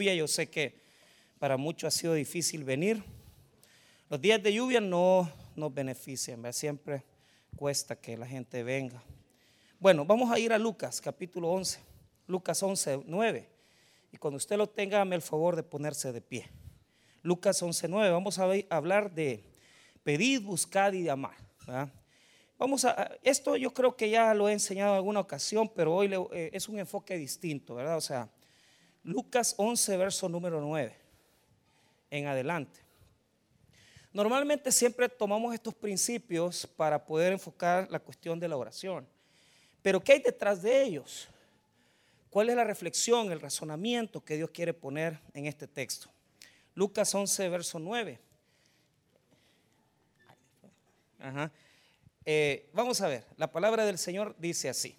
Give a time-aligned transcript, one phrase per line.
[0.00, 0.80] Yo sé que
[1.40, 3.02] para muchos ha sido difícil venir.
[4.08, 7.02] Los días de lluvia no nos benefician, siempre
[7.56, 9.02] cuesta que la gente venga.
[9.80, 11.80] Bueno, vamos a ir a Lucas capítulo 11,
[12.28, 13.48] Lucas 11, 9.
[14.12, 16.48] Y cuando usted lo tenga, dame el favor de ponerse de pie.
[17.22, 18.12] Lucas 11, 9.
[18.12, 19.42] Vamos a hablar de
[20.04, 21.34] pedir, buscar y amar.
[22.56, 26.08] Vamos a, esto yo creo que ya lo he enseñado en alguna ocasión, pero hoy
[26.32, 27.96] eh, es un enfoque distinto, ¿verdad?
[27.96, 28.30] O sea,
[29.08, 30.94] Lucas 11, verso número 9,
[32.10, 32.78] en adelante.
[34.12, 39.08] Normalmente siempre tomamos estos principios para poder enfocar la cuestión de la oración.
[39.80, 41.26] Pero ¿qué hay detrás de ellos?
[42.28, 46.10] ¿Cuál es la reflexión, el razonamiento que Dios quiere poner en este texto?
[46.74, 48.20] Lucas 11, verso 9.
[52.26, 54.98] Eh, vamos a ver, la palabra del Señor dice así.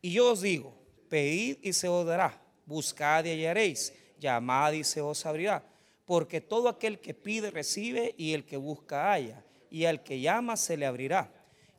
[0.00, 0.72] Y yo os digo,
[1.08, 5.64] pedid y se os dará buscad y hallaréis, llamad y se os abrirá.
[6.04, 10.56] Porque todo aquel que pide recibe y el que busca halla, y al que llama
[10.56, 11.32] se le abrirá.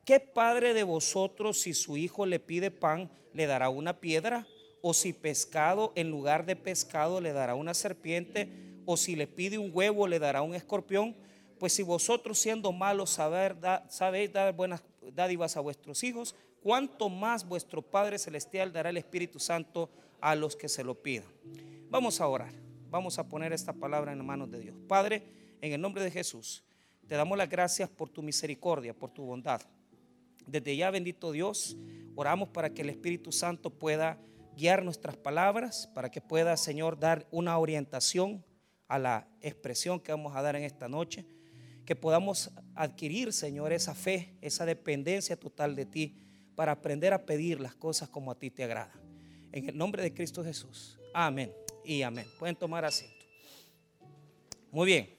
[0.05, 4.47] ¿Qué padre de vosotros si su hijo le pide pan le dará una piedra?
[4.81, 8.49] ¿O si pescado en lugar de pescado le dará una serpiente?
[8.85, 11.15] ¿O si le pide un huevo le dará un escorpión?
[11.57, 17.81] Pues si vosotros siendo malos sabéis dar buenas dádivas a vuestros hijos, ¿cuánto más vuestro
[17.81, 19.89] Padre Celestial dará el Espíritu Santo
[20.23, 21.27] a los que se lo pidan.
[21.89, 22.53] Vamos a orar.
[22.89, 24.77] Vamos a poner esta palabra en manos de Dios.
[24.87, 25.21] Padre,
[25.59, 26.63] en el nombre de Jesús,
[27.07, 29.61] te damos las gracias por tu misericordia, por tu bondad.
[30.47, 31.75] Desde ya, bendito Dios,
[32.15, 34.17] oramos para que el Espíritu Santo pueda
[34.55, 38.45] guiar nuestras palabras, para que pueda, Señor, dar una orientación
[38.87, 41.25] a la expresión que vamos a dar en esta noche,
[41.85, 46.15] que podamos adquirir, Señor, esa fe, esa dependencia total de ti,
[46.55, 49.02] para aprender a pedir las cosas como a ti te agrada.
[49.53, 50.97] En el nombre de Cristo Jesús.
[51.13, 51.53] Amén
[51.85, 52.25] y amén.
[52.39, 53.23] Pueden tomar asiento.
[54.71, 55.15] Muy bien.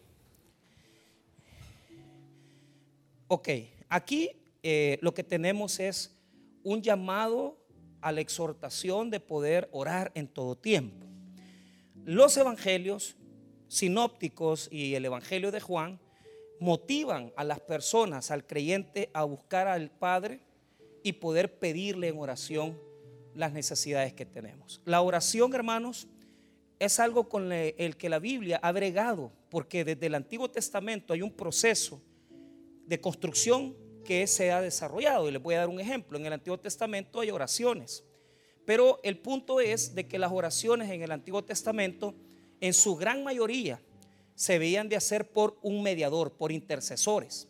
[3.28, 3.48] Ok,
[3.88, 6.18] aquí eh, lo que tenemos es
[6.64, 7.56] un llamado
[8.00, 11.06] a la exhortación de poder orar en todo tiempo.
[12.04, 13.16] Los evangelios
[13.68, 16.00] sinópticos y el evangelio de Juan
[16.58, 20.40] motivan a las personas, al creyente, a buscar al Padre
[21.04, 22.76] y poder pedirle en oración
[23.34, 24.80] las necesidades que tenemos.
[24.84, 26.06] La oración, hermanos,
[26.78, 31.22] es algo con el que la Biblia ha bregado, porque desde el Antiguo Testamento hay
[31.22, 32.00] un proceso
[32.86, 35.28] de construcción que se ha desarrollado.
[35.28, 36.18] Y les voy a dar un ejemplo.
[36.18, 38.04] En el Antiguo Testamento hay oraciones,
[38.64, 42.14] pero el punto es de que las oraciones en el Antiguo Testamento,
[42.60, 43.80] en su gran mayoría,
[44.34, 47.48] se veían de hacer por un mediador, por intercesores.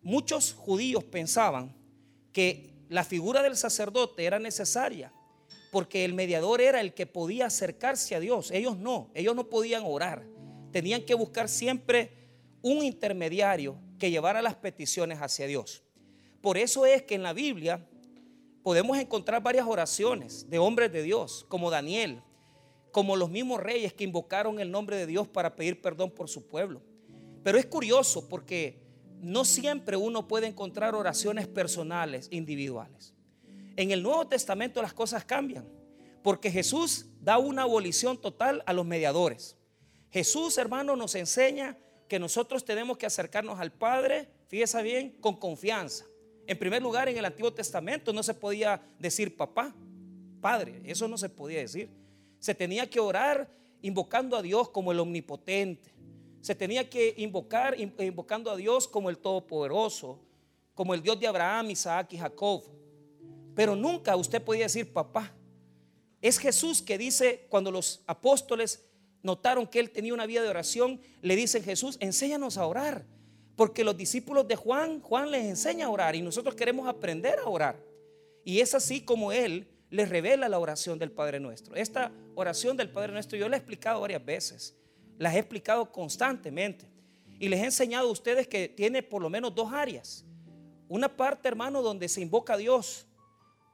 [0.00, 1.74] Muchos judíos pensaban
[2.32, 5.12] que la figura del sacerdote era necesaria
[5.70, 8.50] porque el mediador era el que podía acercarse a Dios.
[8.50, 10.26] Ellos no, ellos no podían orar.
[10.70, 12.12] Tenían que buscar siempre
[12.60, 15.82] un intermediario que llevara las peticiones hacia Dios.
[16.42, 17.88] Por eso es que en la Biblia
[18.62, 22.20] podemos encontrar varias oraciones de hombres de Dios, como Daniel,
[22.90, 26.46] como los mismos reyes que invocaron el nombre de Dios para pedir perdón por su
[26.46, 26.82] pueblo.
[27.42, 28.81] Pero es curioso porque
[29.22, 33.14] no siempre uno puede encontrar oraciones personales, individuales.
[33.76, 35.64] En el Nuevo Testamento las cosas cambian,
[36.22, 39.56] porque Jesús da una abolición total a los mediadores.
[40.10, 41.78] Jesús, hermano, nos enseña
[42.08, 46.04] que nosotros tenemos que acercarnos al Padre, fíjese bien, con confianza.
[46.46, 49.74] En primer lugar, en el Antiguo Testamento no se podía decir papá,
[50.40, 51.88] padre, eso no se podía decir.
[52.40, 53.48] Se tenía que orar
[53.80, 55.94] invocando a Dios como el omnipotente,
[56.42, 60.18] se tenía que invocar invocando a Dios como el Todopoderoso,
[60.74, 62.64] como el Dios de Abraham, Isaac y Jacob.
[63.54, 65.32] Pero nunca usted podía decir papá.
[66.20, 68.82] Es Jesús que dice, cuando los apóstoles
[69.22, 73.06] notaron que él tenía una vida de oración, le dicen Jesús, enséñanos a orar.
[73.54, 77.48] Porque los discípulos de Juan, Juan les enseña a orar y nosotros queremos aprender a
[77.48, 77.76] orar.
[78.44, 81.76] Y es así como él les revela la oración del Padre Nuestro.
[81.76, 84.74] Esta oración del Padre Nuestro yo la he explicado varias veces.
[85.18, 86.86] Las he explicado constantemente.
[87.38, 90.24] Y les he enseñado a ustedes que tiene por lo menos dos áreas.
[90.88, 93.06] Una parte, hermano, donde se invoca a Dios.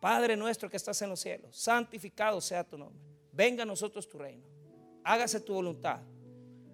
[0.00, 3.02] Padre nuestro que estás en los cielos, santificado sea tu nombre.
[3.32, 4.44] Venga a nosotros tu reino.
[5.02, 6.00] Hágase tu voluntad.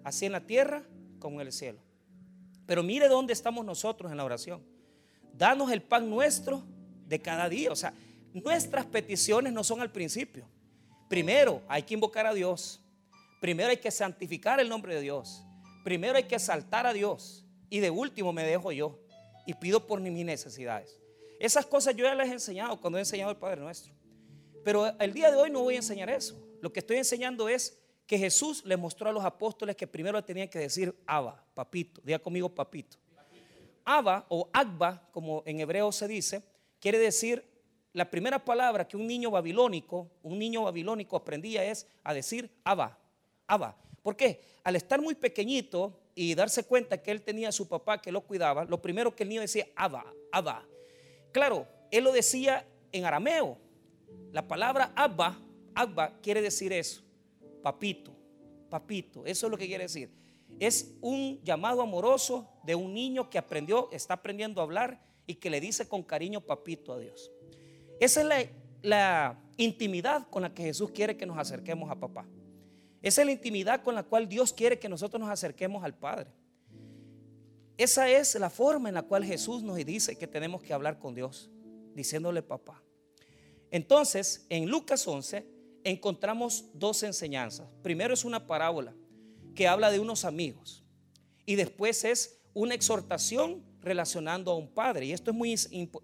[0.03, 0.83] Así en la tierra
[1.19, 1.79] como en el cielo.
[2.65, 4.63] Pero mire dónde estamos nosotros en la oración.
[5.33, 6.63] Danos el pan nuestro
[7.07, 7.71] de cada día.
[7.71, 7.93] O sea,
[8.33, 10.47] nuestras peticiones no son al principio.
[11.09, 12.81] Primero hay que invocar a Dios.
[13.39, 15.43] Primero hay que santificar el nombre de Dios.
[15.83, 17.45] Primero hay que saltar a Dios.
[17.69, 18.99] Y de último me dejo yo
[19.45, 20.99] y pido por mis necesidades.
[21.39, 23.93] Esas cosas yo ya les he enseñado cuando he enseñado el Padre Nuestro.
[24.63, 26.41] Pero el día de hoy no voy a enseñar eso.
[26.61, 27.77] Lo que estoy enseñando es
[28.07, 32.01] que Jesús le mostró a los apóstoles que primero tenían que decir Abba, papito.
[32.03, 32.97] Diga conmigo, papito.
[33.83, 36.41] Abba o Agba, como en hebreo se dice,
[36.79, 37.45] quiere decir
[37.93, 42.97] la primera palabra que un niño babilónico, un niño babilónico aprendía es a decir Abba,
[43.47, 43.77] Abba.
[44.01, 44.41] ¿Por qué?
[44.63, 48.21] Al estar muy pequeñito y darse cuenta que él tenía a su papá que lo
[48.21, 50.65] cuidaba, lo primero que el niño decía Abba, Abba.
[51.31, 53.57] Claro, él lo decía en arameo.
[54.31, 55.39] La palabra Abba,
[55.73, 57.05] Abba quiere decir eso
[57.65, 58.15] papito,
[58.69, 60.11] papito, eso es lo que quiere decir.
[60.59, 65.49] Es un llamado amoroso de un niño que aprendió, está aprendiendo a hablar y que
[65.49, 67.31] le dice con cariño papito a Dios.
[67.99, 68.45] Esa es la,
[68.83, 72.27] la intimidad con la que Jesús quiere que nos acerquemos a papá.
[73.05, 76.31] Esa es la intimidad con la cual Dios quiere que nosotros nos acerquemos al Padre.
[77.77, 81.13] Esa es la forma en la cual Jesús nos dice que tenemos que hablar con
[81.13, 81.51] Dios,
[81.93, 82.81] diciéndole papá.
[83.69, 85.45] Entonces, en Lucas 11,
[85.83, 87.67] encontramos dos enseñanzas.
[87.83, 88.95] Primero es una parábola
[89.53, 90.83] que habla de unos amigos
[91.45, 95.05] y después es una exhortación relacionando a un padre.
[95.05, 95.53] Y esto es muy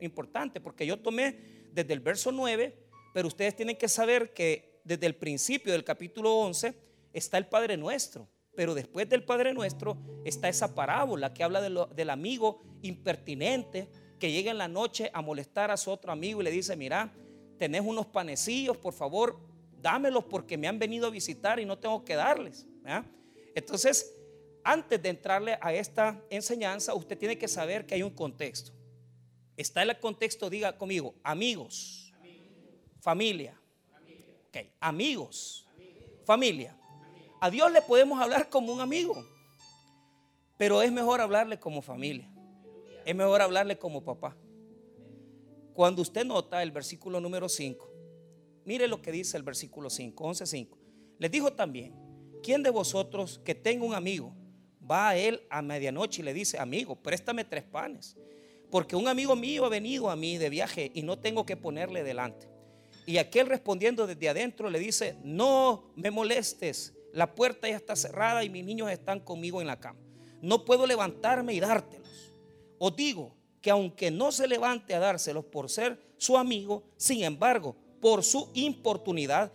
[0.01, 2.77] importante porque yo tomé desde el verso 9,
[3.11, 7.77] pero ustedes tienen que saber que desde el principio del capítulo 11 está el Padre
[7.77, 8.27] Nuestro.
[8.55, 14.51] Pero después del Padre Nuestro está esa parábola que habla del amigo impertinente que llega
[14.51, 17.13] en la noche a molestar a su otro amigo y le dice, mira,
[17.57, 19.39] tenés unos panecillos, por favor,
[19.81, 22.67] dámelos porque me han venido a visitar y no tengo que darles.
[23.55, 24.15] Entonces,
[24.63, 28.73] antes de entrarle a esta enseñanza, usted tiene que saber que hay un contexto.
[29.57, 32.13] Está el contexto, diga conmigo, amigos,
[32.99, 33.59] familia.
[34.79, 35.67] amigos,
[36.25, 36.77] familia.
[37.41, 39.25] A Dios le podemos hablar como un amigo,
[40.57, 42.31] pero es mejor hablarle como familia.
[43.05, 44.37] Es mejor hablarle como papá.
[45.73, 47.91] Cuando usted nota el versículo número 5,
[48.65, 50.77] Mire lo que dice el versículo 5, 11.5.
[51.17, 51.95] Les dijo también,
[52.43, 54.35] ¿quién de vosotros que tenga un amigo
[54.89, 58.17] va a él a medianoche y le dice, amigo, préstame tres panes?
[58.69, 62.03] Porque un amigo mío ha venido a mí de viaje y no tengo que ponerle
[62.03, 62.47] delante.
[63.05, 68.43] Y aquel respondiendo desde adentro le dice, no me molestes, la puerta ya está cerrada
[68.43, 69.99] y mis niños están conmigo en la cama.
[70.41, 72.33] No puedo levantarme y dártelos.
[72.79, 77.75] Os digo que aunque no se levante a dárselos por ser su amigo, sin embargo,
[77.99, 79.51] por su importunidad,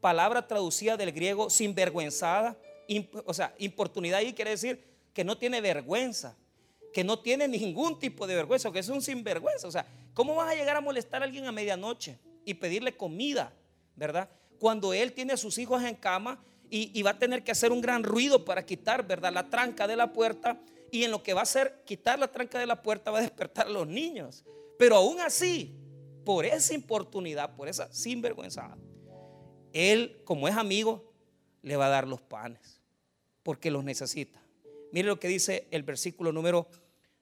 [0.00, 2.56] palabra traducida del griego sinvergüenzada,
[3.24, 6.36] o sea, importunidad ahí quiere decir que no tiene vergüenza,
[6.92, 9.66] que no tiene ningún tipo de vergüenza, que es un sinvergüenza.
[9.66, 13.52] O sea, ¿cómo vas a llegar a molestar a alguien a medianoche y pedirle comida,
[13.96, 14.28] verdad?
[14.58, 17.80] Cuando él tiene a sus hijos en cama y, va a tener que hacer un
[17.80, 19.32] gran ruido para quitar, ¿verdad?
[19.32, 20.60] La tranca de la puerta
[20.90, 23.22] y en lo que va a hacer quitar la tranca de la puerta va a
[23.22, 24.44] despertar a los niños.
[24.78, 25.74] Pero aún así,
[26.24, 28.76] por esa importunidad, por esa sinvergüenza,
[29.72, 31.12] él, como es amigo,
[31.62, 32.80] le va a dar los panes,
[33.42, 34.42] porque los necesita.
[34.92, 36.68] Mire lo que dice el versículo número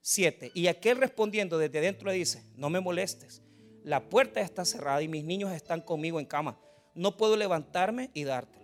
[0.00, 0.52] 7.
[0.55, 3.43] Y aquel respondiendo desde dentro le dice, no me molestes,
[3.82, 6.58] la puerta está cerrada y mis niños están conmigo en cama,
[6.94, 8.63] no puedo levantarme y dártelos.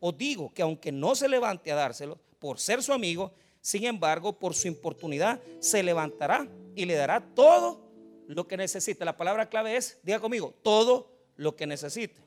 [0.00, 4.38] Os digo que aunque no se levante a dárselos, por ser su amigo, sin embargo,
[4.38, 7.86] por su importunidad, se levantará y le dará todo
[8.26, 9.04] lo que necesite.
[9.04, 12.20] La palabra clave es, diga conmigo, todo lo que necesite.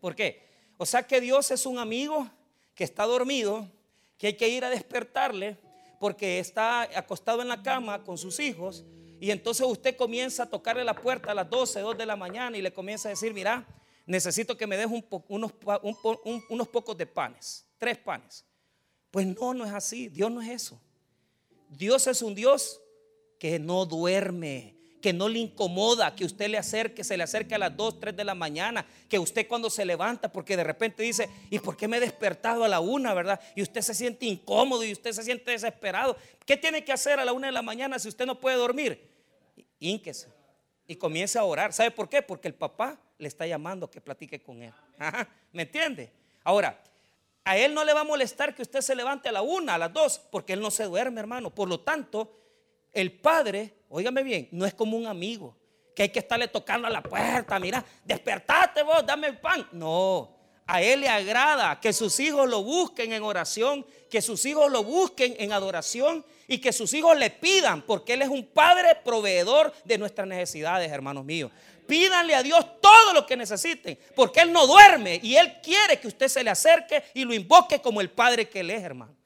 [0.00, 0.48] ¿Por qué?
[0.78, 2.30] O sea que Dios es un amigo
[2.74, 3.68] que está dormido,
[4.16, 5.58] que hay que ir a despertarle
[6.00, 8.84] porque está acostado en la cama con sus hijos
[9.20, 12.56] y entonces usted comienza a tocarle la puerta a las 12, 2 de la mañana
[12.56, 13.66] y le comienza a decir, mira,
[14.08, 14.86] necesito que me des
[15.28, 15.52] unos,
[16.48, 18.44] unos pocos de panes, tres panes.
[19.10, 20.80] Pues no, no es así, Dios no es eso.
[21.68, 22.80] Dios es un Dios
[23.38, 27.58] que no duerme, que no le incomoda que usted le acerque, se le acerque a
[27.58, 31.28] las 2, 3 de la mañana, que usted cuando se levanta, porque de repente dice,
[31.50, 33.38] ¿y por qué me he despertado a la una, verdad?
[33.54, 36.16] Y usted se siente incómodo y usted se siente desesperado.
[36.46, 39.06] ¿Qué tiene que hacer a la una de la mañana si usted no puede dormir?
[39.78, 40.37] Ínquese
[40.88, 41.72] y comience a orar.
[41.72, 42.22] ¿Sabe por qué?
[42.22, 44.72] Porque el papá le está llamando que platique con él.
[45.52, 46.10] ¿Me entiende?
[46.42, 46.82] Ahora,
[47.44, 49.78] a él no le va a molestar que usted se levante a la una, a
[49.78, 51.54] las dos, porque él no se duerme, hermano.
[51.54, 52.34] Por lo tanto,
[52.92, 55.54] el padre, óigame bien, no es como un amigo
[55.94, 59.68] que hay que estarle tocando a la puerta, mira, despertate vos, dame el pan.
[59.72, 60.37] No,
[60.68, 64.84] a él le agrada que sus hijos lo busquen en oración, que sus hijos lo
[64.84, 69.72] busquen en adoración y que sus hijos le pidan, porque él es un padre proveedor
[69.84, 71.50] de nuestras necesidades, hermanos míos.
[71.86, 76.06] Pídanle a Dios todo lo que necesiten, porque Él no duerme y Él quiere que
[76.06, 79.16] usted se le acerque y lo invoque como el Padre que Él es, hermano.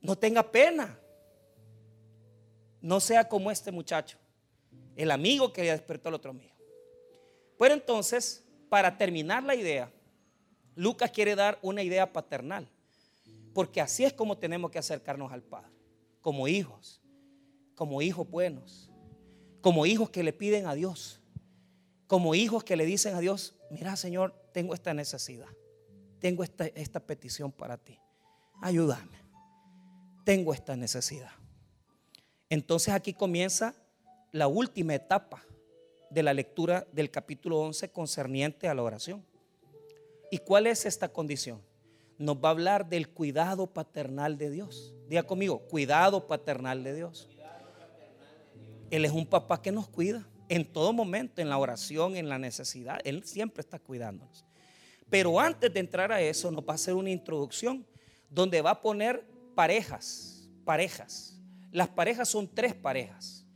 [0.00, 0.98] No tenga pena.
[2.80, 4.18] No sea como este muchacho,
[4.96, 6.54] el amigo que despertó al otro amigo.
[7.56, 9.90] Pero entonces, para terminar la idea,
[10.74, 12.68] Lucas quiere dar una idea paternal,
[13.52, 15.72] porque así es como tenemos que acercarnos al Padre,
[16.20, 17.00] como hijos,
[17.74, 18.90] como hijos buenos,
[19.60, 21.20] como hijos que le piden a Dios,
[22.06, 25.48] como hijos que le dicen a Dios, mira Señor, tengo esta necesidad,
[26.20, 27.98] tengo esta, esta petición para ti,
[28.62, 29.18] ayúdame,
[30.24, 31.32] tengo esta necesidad.
[32.50, 33.74] Entonces aquí comienza
[34.32, 35.42] la última etapa
[36.10, 39.24] de la lectura del capítulo 11 concerniente a la oración.
[40.30, 41.60] ¿Y cuál es esta condición?
[42.18, 44.94] Nos va a hablar del cuidado paternal de Dios.
[45.08, 47.28] Diga conmigo, cuidado paternal de Dios.
[48.90, 52.38] Él es un papá que nos cuida en todo momento, en la oración, en la
[52.38, 53.00] necesidad.
[53.04, 54.44] Él siempre está cuidándonos.
[55.10, 57.86] Pero antes de entrar a eso, nos va a hacer una introducción
[58.30, 59.24] donde va a poner
[59.54, 61.40] parejas, parejas.
[61.70, 63.46] Las parejas son tres parejas.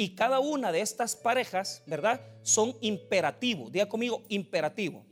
[0.00, 2.20] Y cada una de estas parejas, ¿verdad?
[2.42, 3.72] Son imperativos.
[3.72, 5.04] Diga conmigo, imperativo.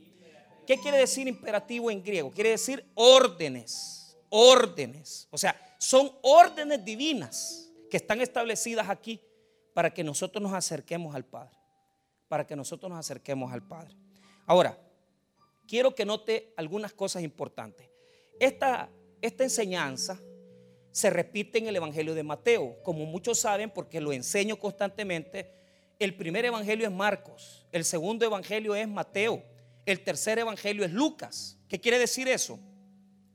[0.65, 2.31] ¿Qué quiere decir imperativo en griego?
[2.31, 5.27] Quiere decir órdenes, órdenes.
[5.29, 9.19] O sea, son órdenes divinas que están establecidas aquí
[9.73, 11.57] para que nosotros nos acerquemos al Padre.
[12.29, 13.93] Para que nosotros nos acerquemos al Padre.
[14.45, 14.79] Ahora,
[15.67, 17.89] quiero que note algunas cosas importantes.
[18.39, 18.89] Esta,
[19.21, 20.17] esta enseñanza
[20.97, 22.77] se repite en el Evangelio de Mateo.
[22.83, 25.51] Como muchos saben, porque lo enseño constantemente,
[25.99, 29.43] el primer Evangelio es Marcos, el segundo Evangelio es Mateo
[29.87, 31.57] el tercer evangelio es Lucas.
[31.69, 32.59] ¿Qué quiere decir eso?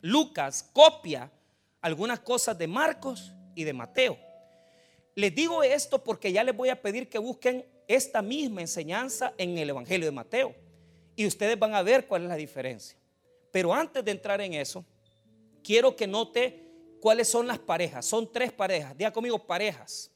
[0.02, 1.32] Lucas copia
[1.80, 4.18] algunas cosas de Marcos y de Mateo.
[5.14, 9.56] Les digo esto porque ya les voy a pedir que busquen esta misma enseñanza en
[9.56, 10.54] el Evangelio de Mateo.
[11.16, 12.98] Y ustedes van a ver cuál es la diferencia.
[13.50, 14.84] Pero antes de entrar en eso,
[15.64, 16.61] quiero que note
[17.02, 18.06] cuáles son las parejas.
[18.06, 18.96] Son tres parejas.
[18.96, 20.10] Diga conmigo parejas.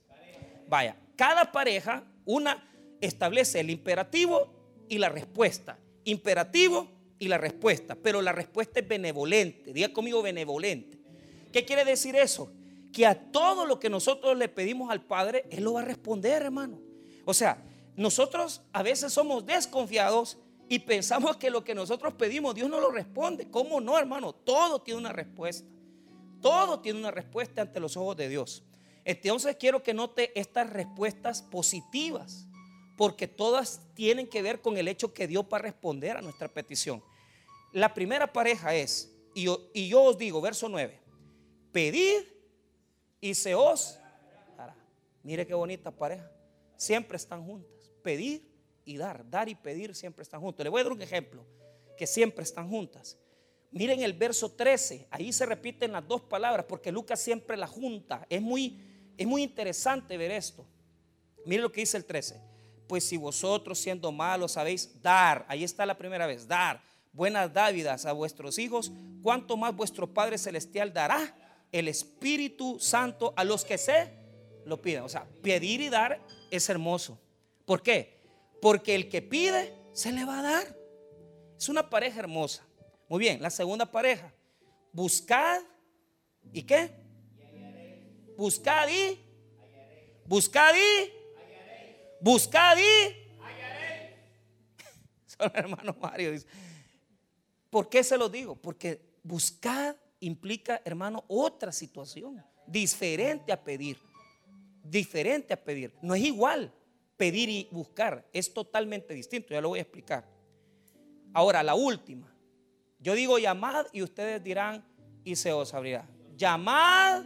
[0.69, 4.49] Vaya, cada pareja, una establece el imperativo
[4.89, 6.89] y la respuesta imperativo
[7.19, 9.73] y la respuesta, pero la respuesta es benevolente.
[9.73, 10.99] Diga conmigo benevolente.
[11.53, 12.51] ¿Qué quiere decir eso?
[12.93, 16.43] Que a todo lo que nosotros le pedimos al Padre, Él lo va a responder,
[16.43, 16.81] hermano.
[17.25, 17.63] O sea,
[17.97, 20.39] nosotros a veces somos desconfiados
[20.69, 23.51] y pensamos que lo que nosotros pedimos Dios no lo responde.
[23.51, 24.33] ¿Cómo no, hermano?
[24.33, 25.69] Todo tiene una respuesta.
[26.41, 28.63] Todo tiene una respuesta ante los ojos de Dios.
[29.05, 32.47] Entonces quiero que note estas respuestas positivas
[32.97, 36.49] porque todas tienen que ver con el hecho que Dios va a responder a nuestra
[36.49, 37.03] petición.
[37.73, 39.45] La primera pareja es, y
[39.89, 40.99] yo, os digo, verso 9,
[41.73, 42.23] pedid
[43.21, 43.99] y se os
[44.57, 44.75] dará.
[45.23, 46.31] Mire qué bonita pareja.
[46.77, 47.91] Siempre están juntas.
[48.03, 48.51] Pedir
[48.85, 50.65] y dar, dar y pedir siempre están juntos.
[50.65, 51.45] Le voy a dar un ejemplo,
[51.99, 53.19] que siempre están juntas.
[53.71, 58.27] Miren el verso 13, ahí se repiten las dos palabras porque Lucas siempre la junta.
[58.31, 58.81] Es muy,
[59.17, 60.67] es muy interesante ver esto.
[61.45, 62.57] Miren lo que dice el 13
[62.87, 66.83] pues si vosotros siendo malos sabéis dar, ahí está la primera vez, dar
[67.13, 68.93] buenas dávidas a vuestros hijos,
[69.23, 71.35] ¿cuánto más vuestro Padre Celestial dará
[71.73, 74.13] el Espíritu Santo a los que se
[74.65, 75.03] lo piden?
[75.03, 76.21] O sea, pedir y dar
[76.51, 77.19] es hermoso.
[77.65, 78.21] ¿Por qué?
[78.61, 80.77] Porque el que pide se le va a dar.
[81.57, 82.63] Es una pareja hermosa.
[83.09, 84.33] Muy bien, la segunda pareja.
[84.93, 85.63] Buscad
[86.53, 86.91] y qué?
[88.37, 89.19] Buscad y
[90.27, 91.17] buscad y
[92.21, 93.15] Buscad y
[95.27, 96.33] Son hermano Mario.
[96.33, 96.47] Dice.
[97.71, 98.57] ¿Por qué se lo digo?
[98.57, 102.43] Porque buscar implica, hermano, otra situación.
[102.67, 103.99] Diferente a pedir.
[104.83, 105.95] Diferente a pedir.
[106.01, 106.73] No es igual
[107.17, 108.27] pedir y buscar.
[108.33, 109.51] Es totalmente distinto.
[109.51, 110.27] Ya lo voy a explicar.
[111.33, 112.35] Ahora, la última.
[113.07, 114.85] Yo digo llamad y ustedes dirán
[115.23, 116.09] y se os abrirá.
[116.37, 117.23] Llamad.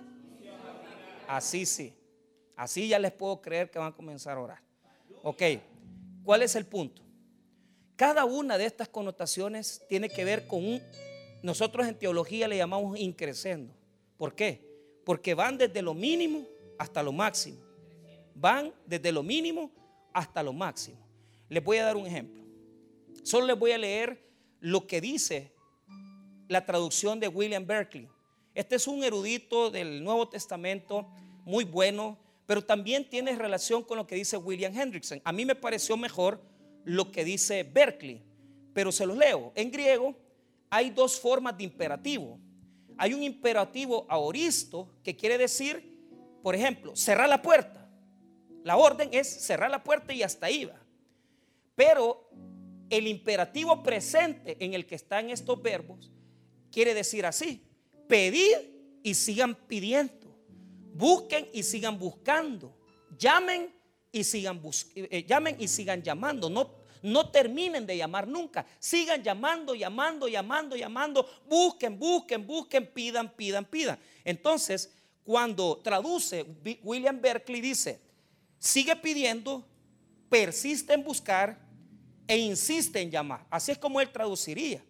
[1.26, 1.94] Así sí.
[2.54, 4.62] Así ya les puedo creer que van a comenzar a orar.
[5.22, 5.42] Ok,
[6.22, 7.00] ¿cuál es el punto?
[7.96, 10.82] Cada una de estas connotaciones tiene que ver con un,
[11.42, 13.72] nosotros en teología le llamamos increscendo.
[14.18, 14.62] ¿Por qué?
[15.06, 16.46] Porque van desde lo mínimo
[16.78, 17.58] hasta lo máximo.
[18.34, 19.70] Van desde lo mínimo
[20.12, 20.98] hasta lo máximo.
[21.48, 22.44] Les voy a dar un ejemplo.
[23.22, 24.22] Solo les voy a leer
[24.60, 25.58] lo que dice
[26.50, 28.08] la traducción de William Berkeley.
[28.54, 31.08] Este es un erudito del Nuevo Testamento
[31.44, 32.18] muy bueno
[32.50, 35.22] pero también tiene relación con lo que dice William Hendrickson.
[35.22, 36.42] A mí me pareció mejor
[36.82, 38.24] lo que dice Berkeley,
[38.74, 39.52] pero se los leo.
[39.54, 40.16] En griego
[40.68, 42.40] hay dos formas de imperativo.
[42.98, 46.02] Hay un imperativo aoristo que quiere decir,
[46.42, 47.88] por ejemplo, cerrar la puerta.
[48.64, 50.82] La orden es cerrar la puerta y hasta ahí va.
[51.76, 52.30] Pero
[52.88, 56.10] el imperativo presente en el que están estos verbos
[56.70, 57.62] quiere decir así,
[58.08, 60.14] pedir y sigan pidiendo.
[60.94, 62.76] Busquen y sigan buscando.
[63.18, 63.72] Llamen
[64.12, 64.60] y sigan,
[64.94, 66.50] eh, llamen y sigan llamando.
[66.50, 66.70] No,
[67.02, 68.66] no terminen de llamar nunca.
[68.78, 71.26] Sigan llamando, llamando, llamando, llamando.
[71.48, 73.98] Busquen, busquen, busquen, pidan, pidan, pidan.
[74.24, 74.92] Entonces,
[75.24, 76.44] cuando traduce,
[76.82, 78.00] William Berkeley dice,
[78.58, 79.64] sigue pidiendo,
[80.28, 81.58] persiste en buscar
[82.26, 83.46] e insiste en llamar.
[83.50, 84.82] Así es como él traduciría.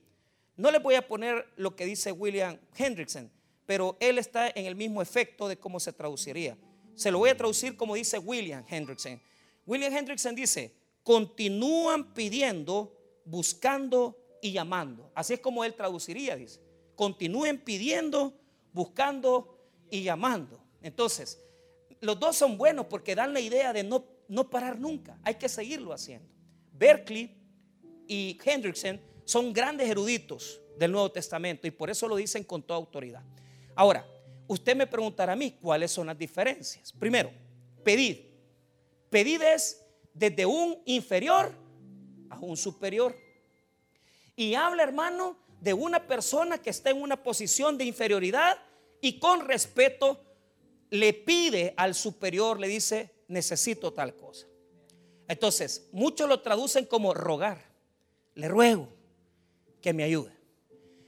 [0.61, 3.31] No le voy a poner lo que dice William Hendrickson,
[3.65, 6.55] pero él está en el mismo efecto de cómo se traduciría.
[6.95, 9.19] Se lo voy a traducir como dice William Hendrickson.
[9.65, 15.11] William Hendrickson dice, continúan pidiendo, buscando y llamando.
[15.15, 16.61] Así es como él traduciría, dice.
[16.95, 18.39] Continúen pidiendo,
[18.75, 20.63] buscando y llamando.
[20.83, 21.43] Entonces,
[22.03, 25.19] los dos son buenos porque dan la idea de no, no parar nunca.
[25.23, 26.29] Hay que seguirlo haciendo.
[26.75, 27.35] Berkeley
[28.07, 32.79] y Hendrickson son grandes eruditos del Nuevo Testamento y por eso lo dicen con toda
[32.79, 33.23] autoridad.
[33.77, 34.05] Ahora,
[34.49, 36.93] usted me preguntará a mí cuáles son las diferencias.
[36.93, 37.31] Primero,
[37.85, 38.29] pedir.
[39.09, 41.53] Pedir es desde un inferior
[42.29, 43.17] a un superior.
[44.35, 48.59] Y habla, hermano, de una persona que está en una posición de inferioridad
[49.01, 50.25] y con respeto
[50.91, 54.49] le pide al superior, le dice, necesito tal cosa.
[55.29, 57.71] Entonces, muchos lo traducen como rogar.
[58.35, 59.00] Le ruego
[59.81, 60.33] que me ayude.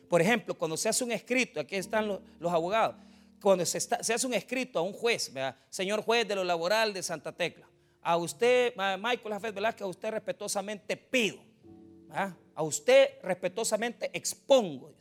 [0.09, 2.97] Por ejemplo, cuando se hace un escrito, aquí están los, abogados,
[3.41, 5.33] cuando se, hace un escrito a un juez,
[5.71, 7.67] señor juez de lo laboral de Santa Tecla,
[8.03, 11.39] a usted, Michael Jafet Velázquez, a usted respetuosamente pido,
[12.55, 14.93] a usted respetuosamente expongo,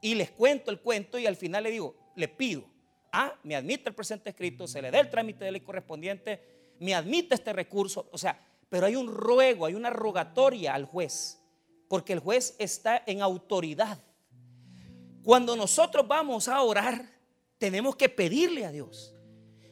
[0.00, 2.64] y les cuento el cuento y al final le digo, le pido,
[3.12, 6.40] ah, me admite el presente escrito, se le da el trámite de ley correspondiente,
[6.78, 11.41] me admite este recurso, o sea, pero hay un ruego, hay una rogatoria al juez,
[11.92, 13.98] porque el juez está en autoridad.
[15.22, 17.06] Cuando nosotros vamos a orar,
[17.58, 19.14] tenemos que pedirle a Dios,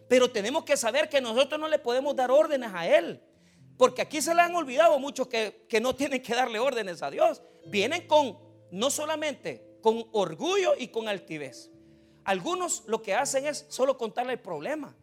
[0.06, 3.22] pero tenemos que saber que nosotros no le podemos dar órdenes a Él.
[3.78, 7.10] Porque aquí se le han olvidado muchos que, que no tienen que darle órdenes a
[7.10, 7.40] Dios.
[7.64, 8.38] Vienen con
[8.70, 11.70] no solamente con orgullo y con altivez.
[12.24, 14.94] Algunos lo que hacen es solo contarle el problema.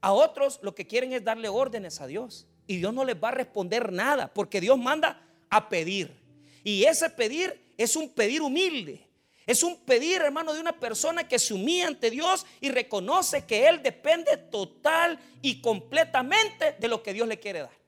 [0.00, 2.48] A otros lo que quieren es darle órdenes a Dios.
[2.66, 6.23] Y Dios no les va a responder nada, porque Dios manda a pedir.
[6.64, 9.06] Y ese pedir es un pedir humilde.
[9.46, 13.68] Es un pedir, hermano, de una persona que se humilla ante Dios y reconoce que
[13.68, 17.78] Él depende total y completamente de lo que Dios le quiere dar.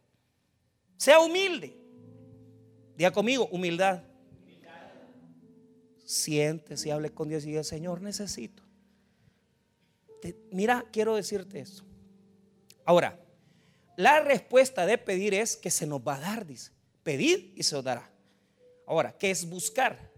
[0.99, 1.75] Sea humilde.
[2.95, 4.03] Diga conmigo, humildad
[6.07, 8.62] siéntese y hable con Dios y diga, Señor, necesito.
[10.51, 11.85] mira, quiero decirte eso.
[12.85, 13.21] Ahora,
[13.97, 16.71] la respuesta de pedir es que se nos va a dar, dice.
[17.03, 18.11] Pedir y se os dará.
[18.87, 20.11] Ahora, ¿qué es buscar?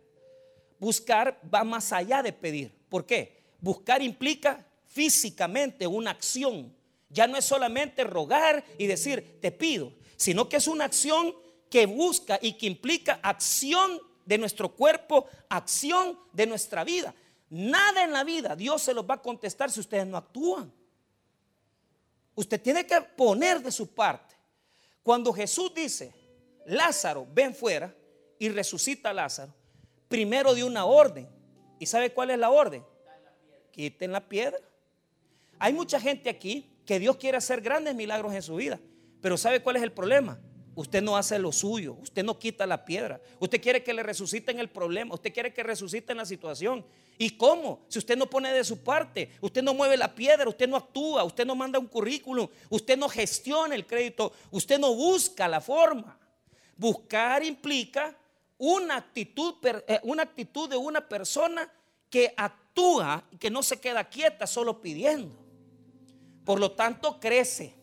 [0.79, 2.73] Buscar va más allá de pedir.
[2.89, 3.43] ¿Por qué?
[3.61, 6.75] Buscar implica físicamente una acción.
[7.09, 11.35] Ya no es solamente rogar y decir, te pido, sino que es una acción
[11.71, 17.15] que busca y que implica acción de nuestro cuerpo, acción de nuestra vida.
[17.51, 20.71] Nada en la vida Dios se los va a contestar si ustedes no actúan.
[22.35, 24.37] Usted tiene que poner de su parte.
[25.03, 26.13] Cuando Jesús dice,
[26.67, 27.93] Lázaro, ven fuera
[28.39, 29.55] y resucita a Lázaro,
[30.09, 31.29] primero dio una orden.
[31.79, 32.85] ¿Y sabe cuál es la orden?
[33.71, 34.59] Quiten la piedra.
[35.59, 38.81] Hay mucha gente aquí que Dios quiere hacer grandes milagros en su vida,
[39.21, 40.41] pero ¿sabe cuál es el problema?
[40.79, 43.21] Usted no hace lo suyo, usted no quita la piedra.
[43.41, 46.87] Usted quiere que le resuciten el problema, usted quiere que resuciten la situación.
[47.19, 47.85] ¿Y cómo?
[47.89, 51.25] Si usted no pone de su parte, usted no mueve la piedra, usted no actúa,
[51.25, 56.17] usted no manda un currículum, usted no gestiona el crédito, usted no busca la forma.
[56.77, 58.17] Buscar implica
[58.59, 61.73] una actitud, eh, una actitud de una persona
[62.11, 65.37] que actúa y que no se queda quieta solo pidiendo.
[66.45, 67.75] Por lo tanto, crece.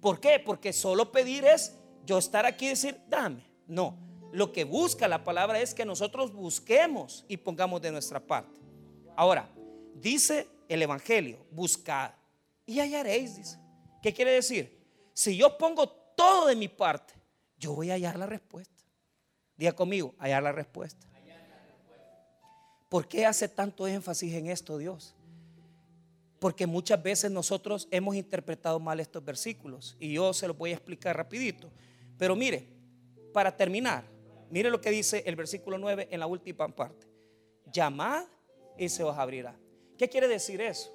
[0.00, 0.40] ¿Por qué?
[0.44, 3.44] Porque solo pedir es yo estar aquí y decir, dame.
[3.66, 3.96] No,
[4.32, 8.60] lo que busca la palabra es que nosotros busquemos y pongamos de nuestra parte.
[9.16, 9.50] Ahora,
[9.94, 12.12] dice el Evangelio, buscad
[12.66, 13.58] y hallaréis.
[14.02, 14.80] ¿Qué quiere decir?
[15.12, 17.14] Si yo pongo todo de mi parte,
[17.58, 18.79] yo voy a hallar la respuesta.
[19.60, 21.06] Diga conmigo, hallar la respuesta.
[22.88, 25.14] ¿Por qué hace tanto énfasis en esto Dios?
[26.38, 30.76] Porque muchas veces nosotros hemos interpretado mal estos versículos y yo se los voy a
[30.76, 31.70] explicar rapidito.
[32.16, 32.68] Pero mire,
[33.34, 34.04] para terminar,
[34.48, 37.06] mire lo que dice el versículo 9 en la última parte.
[37.70, 38.24] Llamad
[38.78, 39.54] y se os abrirá.
[39.98, 40.90] ¿Qué quiere decir eso?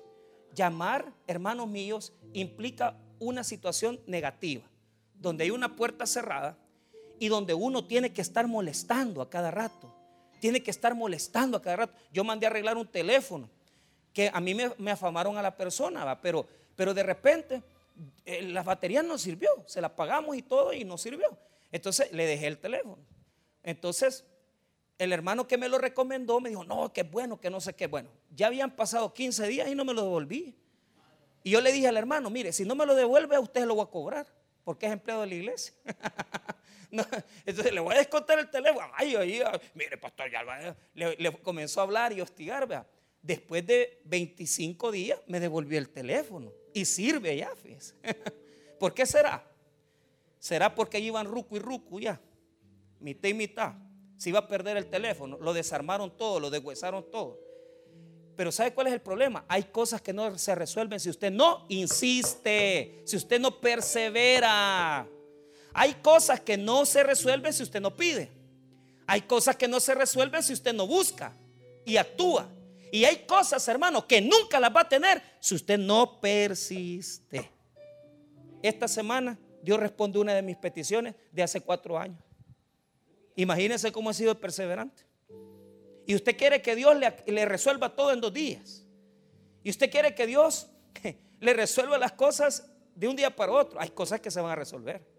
[0.55, 4.63] Llamar, hermanos míos, implica una situación negativa,
[5.13, 6.57] donde hay una puerta cerrada
[7.19, 9.93] y donde uno tiene que estar molestando a cada rato.
[10.39, 11.93] Tiene que estar molestando a cada rato.
[12.11, 13.49] Yo mandé a arreglar un teléfono
[14.13, 17.61] que a mí me, afamaron a la persona, pero, pero de repente
[18.25, 21.37] eh, la batería no sirvió, se la pagamos y todo y no sirvió.
[21.71, 22.97] Entonces le dejé el teléfono.
[23.63, 24.23] Entonces,
[24.97, 27.87] el hermano que me lo recomendó me dijo, no, que bueno, que no sé qué.
[27.87, 30.55] Bueno, ya habían pasado 15 días y no me lo devolví.
[31.43, 33.75] Y yo le dije al hermano, mire, si no me lo devuelve, a usted lo
[33.75, 34.27] voy a cobrar,
[34.63, 35.73] porque es empleado de la iglesia.
[37.45, 38.87] entonces le voy a descontar el teléfono.
[38.93, 39.41] Ay, ay,
[39.73, 42.67] mire, pastor, ya le, le, comenzó a hablar y hostigar.
[42.67, 42.85] ¿vea?
[43.21, 47.51] Después de 25 días me devolvió el teléfono y sirve ya.
[48.79, 49.43] ¿Por qué será?
[50.37, 52.21] ¿Será porque iban ruco y ruco ya?
[52.99, 53.73] Mitad y mitad.
[54.17, 55.37] Se iba a perder el teléfono.
[55.41, 57.39] Lo desarmaron todo, lo deshuesaron todo.
[58.35, 59.45] Pero ¿sabe cuál es el problema?
[59.47, 65.07] Hay cosas que no se resuelven si usted no insiste, si usted no persevera.
[65.77, 68.31] Hay cosas que no se resuelven si usted no pide.
[69.05, 71.35] Hay cosas que no se resuelven si usted no busca
[71.83, 72.49] y actúa.
[72.93, 77.51] Y hay cosas, hermano, que nunca las va a tener si usted no persiste.
[78.63, 82.23] Esta semana Dios respondió una de mis peticiones de hace cuatro años.
[83.35, 85.03] Imagínense cómo ha sido perseverante.
[86.05, 88.85] Y usted quiere que Dios le, resuelva todo en dos días.
[89.61, 90.69] Y usted quiere que Dios
[91.41, 93.77] le resuelva las cosas de un día para otro.
[93.81, 95.14] Hay cosas que se van a resolver.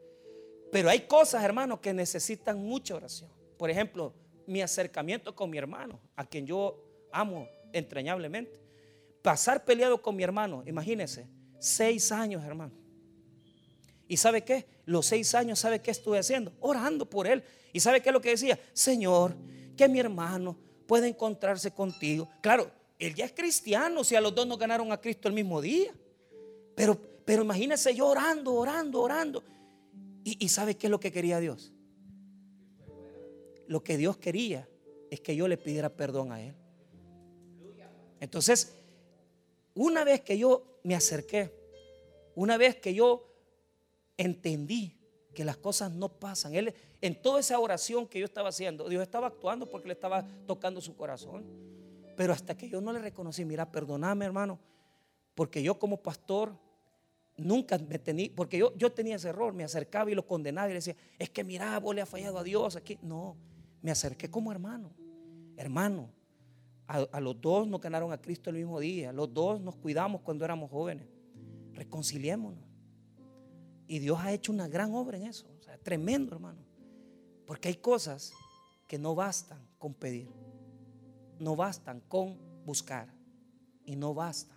[0.73, 3.31] Pero hay cosas, hermano, que necesitan mucha oración.
[3.57, 4.13] Por ejemplo,
[4.47, 8.61] mi acercamiento con mi hermano, a quien yo amo entrañablemente.
[9.23, 11.27] Pasar peleado con mi hermano, imagínense,
[11.59, 12.73] seis años, hermano.
[14.09, 14.67] ¿Y sabe qué?
[14.85, 16.53] Los seis años, ¿sabe qué estuve haciendo?
[16.61, 17.43] Orando por él.
[17.73, 18.59] ¿Y sabe qué es lo que decía?
[18.73, 19.35] Señor,
[19.77, 22.29] que mi hermano puede encontrarse contigo.
[22.41, 25.61] Claro, él ya es cristiano, si a los dos nos ganaron a Cristo el mismo
[25.61, 25.93] día.
[26.77, 29.43] Pero, pero imagínese yo orando, orando, orando.
[30.27, 31.73] ¿Y, y sabe qué es lo que quería Dios?
[33.69, 34.69] Lo que Dios quería
[35.09, 36.57] es que yo le pidiera perdón a él.
[38.19, 38.75] Entonces,
[39.75, 41.55] una vez que yo me acerqué,
[42.35, 43.33] una vez que yo
[44.17, 44.99] entendí
[45.33, 46.57] que las cosas no pasan.
[46.57, 50.27] Él, en toda esa oración que yo estaba haciendo, Dios estaba actuando porque le estaba
[50.45, 51.45] tocando su corazón.
[52.17, 54.59] Pero hasta que yo no le reconocí, mira, perdóname hermano,
[55.37, 56.59] porque yo como pastor
[57.37, 60.71] nunca me tenía, porque yo, yo tenía ese error, me acercaba y lo condenaba y
[60.71, 62.99] le decía, es que mira, vos le has fallado a Dios aquí.
[63.03, 63.37] No,
[63.83, 64.91] me acerqué como hermano,
[65.57, 66.11] hermano.
[66.89, 70.21] A, a los dos nos ganaron a Cristo el mismo día, los dos nos cuidamos
[70.23, 71.07] cuando éramos jóvenes.
[71.73, 72.65] Reconciliémonos.
[73.89, 75.47] Y Dios ha hecho una gran obra en eso.
[75.59, 76.61] O sea, tremendo, hermano.
[77.47, 78.33] Porque hay cosas
[78.89, 80.29] que no bastan con pedir.
[81.39, 83.13] No bastan con buscar.
[83.85, 84.56] Y no basta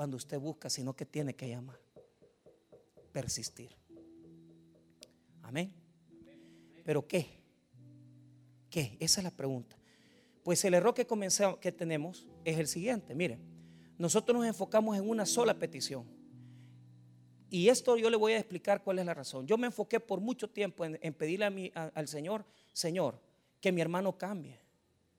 [0.00, 1.78] cuando usted busca, sino que tiene que llamar.
[3.12, 3.76] Persistir.
[5.42, 5.74] Amén.
[6.86, 7.26] Pero ¿qué?
[8.70, 8.96] ¿Qué?
[8.98, 9.76] Esa es la pregunta.
[10.42, 11.06] Pues el error que,
[11.60, 13.14] que tenemos es el siguiente.
[13.14, 13.40] Mire,
[13.98, 16.06] nosotros nos enfocamos en una sola petición
[17.50, 19.46] y esto yo le voy a explicar cuál es la razón.
[19.46, 23.20] Yo me enfoqué por mucho tiempo en, pedirle al Señor, Señor,
[23.60, 24.58] que mi hermano cambie,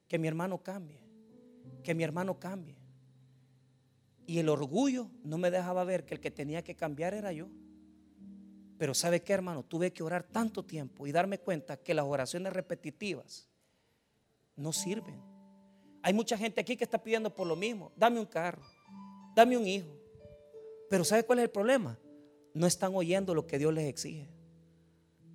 [0.07, 1.03] que mi hermano cambie,
[1.83, 2.80] que mi hermano cambie.
[4.25, 7.47] Y el orgullo no me dejaba ver que el que tenía que cambiar era yo.
[8.77, 9.63] Pero ¿sabe qué, hermano?
[9.63, 13.47] Tuve que orar tanto tiempo y darme cuenta que las oraciones repetitivas
[14.55, 15.21] no sirven.
[16.03, 17.91] Hay mucha gente aquí que está pidiendo por lo mismo.
[17.95, 18.63] Dame un carro,
[19.35, 19.95] dame un hijo.
[20.89, 21.97] Pero ¿sabe cuál es el problema?
[22.53, 24.29] no están oyendo lo que Dios les exige.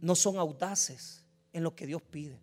[0.00, 2.40] No son audaces en lo que Dios pide.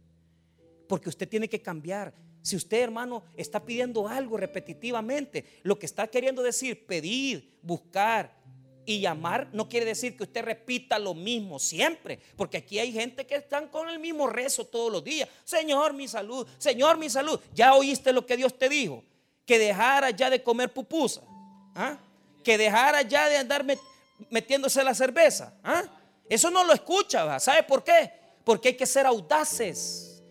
[0.88, 2.14] Porque usted tiene que cambiar.
[2.44, 8.36] Si usted, hermano, está pidiendo algo repetitivamente, lo que está queriendo decir, pedir, buscar
[8.86, 12.20] y llamar, no quiere decir que usted repita lo mismo siempre.
[12.36, 15.30] Porque aquí hay gente que están con el mismo rezo todos los días.
[15.46, 17.40] Señor, mi salud, Señor, mi salud.
[17.54, 19.06] Ya oíste lo que Dios te dijo.
[19.46, 21.22] Que dejara ya de comer pupusa.
[21.76, 21.98] ¿ah?
[22.44, 23.78] Que dejara ya de andarme
[24.30, 25.58] metiéndose la cerveza.
[25.64, 25.84] ¿ah?
[26.28, 28.12] Eso no lo escucha, ¿sabe por qué?
[28.44, 30.22] Porque hay que ser audaces.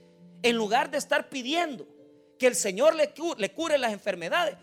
[0.42, 1.87] En lugar de estar pidiendo
[2.42, 3.14] que el Señor le
[3.55, 4.57] cure, las enfermedades,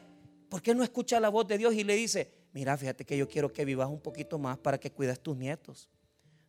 [0.49, 3.29] ¿por qué no escucha la voz de Dios y le dice, mira, fíjate que yo
[3.29, 5.87] quiero que vivas un poquito más para que cuides tus nietos?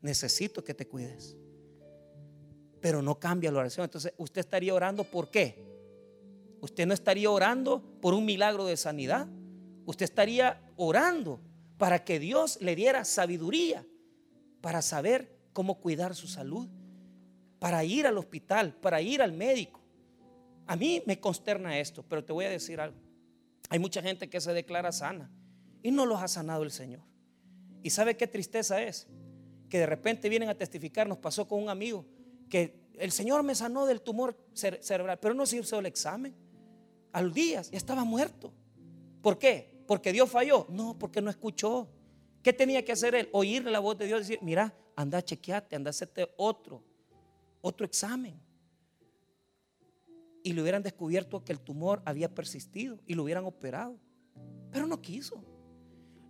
[0.00, 1.36] Necesito que te cuides.
[2.80, 3.84] Pero no cambia la oración.
[3.84, 5.64] Entonces, usted estaría orando por qué?
[6.62, 9.28] Usted no estaría orando por un milagro de sanidad.
[9.86, 11.38] Usted estaría orando
[11.78, 13.86] para que Dios le diera sabiduría
[14.60, 16.66] para saber cómo cuidar su salud,
[17.60, 19.79] para ir al hospital, para ir al médico.
[20.70, 22.96] A mí me consterna esto, pero te voy a decir algo.
[23.70, 25.28] Hay mucha gente que se declara sana
[25.82, 27.00] y no los ha sanado el Señor.
[27.82, 29.08] ¿Y sabe qué tristeza es?
[29.68, 32.06] Que de repente vienen a testificar, nos pasó con un amigo,
[32.48, 36.36] que el Señor me sanó del tumor cerebral, pero no se hizo el examen.
[37.10, 38.52] Al día ya estaba muerto.
[39.22, 39.80] ¿Por qué?
[39.90, 40.66] porque Dios falló.
[40.68, 41.88] No, porque no escuchó.
[42.44, 43.28] ¿Qué tenía que hacer él?
[43.32, 46.84] Oír la voz de Dios y decir, mira, anda, chequeate, anda, hacerte otro,
[47.60, 48.40] otro examen.
[50.42, 53.98] Y le hubieran descubierto que el tumor había persistido y lo hubieran operado.
[54.70, 55.44] Pero no quiso.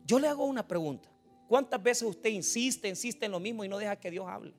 [0.05, 1.09] Yo le hago una pregunta.
[1.49, 4.55] ¿Cuántas veces usted insiste, insiste en lo mismo y no deja que Dios hable?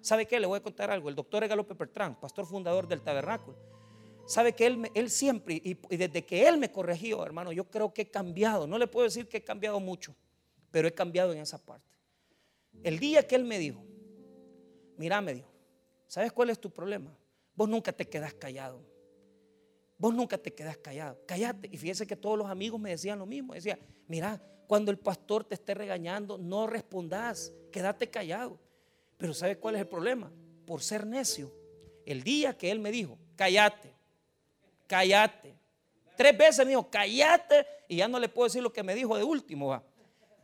[0.00, 0.38] ¿Sabe qué?
[0.38, 1.08] Le voy a contar algo.
[1.08, 3.58] El doctor Egalope Pertrán, pastor fundador del tabernáculo,
[4.26, 8.02] sabe que él, él siempre, y, desde que él me corrigió, hermano, yo creo que
[8.02, 8.66] he cambiado.
[8.66, 10.14] No le puedo decir que he cambiado mucho,
[10.70, 11.88] pero he cambiado en esa parte.
[12.82, 13.84] El día que él me dijo,
[14.96, 15.50] mira, me dijo,
[16.06, 17.16] ¿sabes cuál es tu problema?
[17.58, 18.80] Vos nunca te quedas callado.
[19.98, 21.18] Vos nunca te quedas callado.
[21.26, 21.68] Cállate.
[21.72, 23.52] Y fíjese que todos los amigos me decían lo mismo.
[23.52, 27.52] Decía, mira, cuando el pastor te esté regañando, no respondas.
[27.72, 28.60] Quédate callado.
[29.16, 30.30] Pero ¿sabe cuál es el problema?
[30.66, 31.52] Por ser necio.
[32.06, 33.92] El día que él me dijo, cállate,
[34.86, 35.52] cállate.
[36.16, 37.66] Tres veces me dijo, cállate.
[37.88, 39.66] Y ya no le puedo decir lo que me dijo de último.
[39.66, 39.82] ¿va?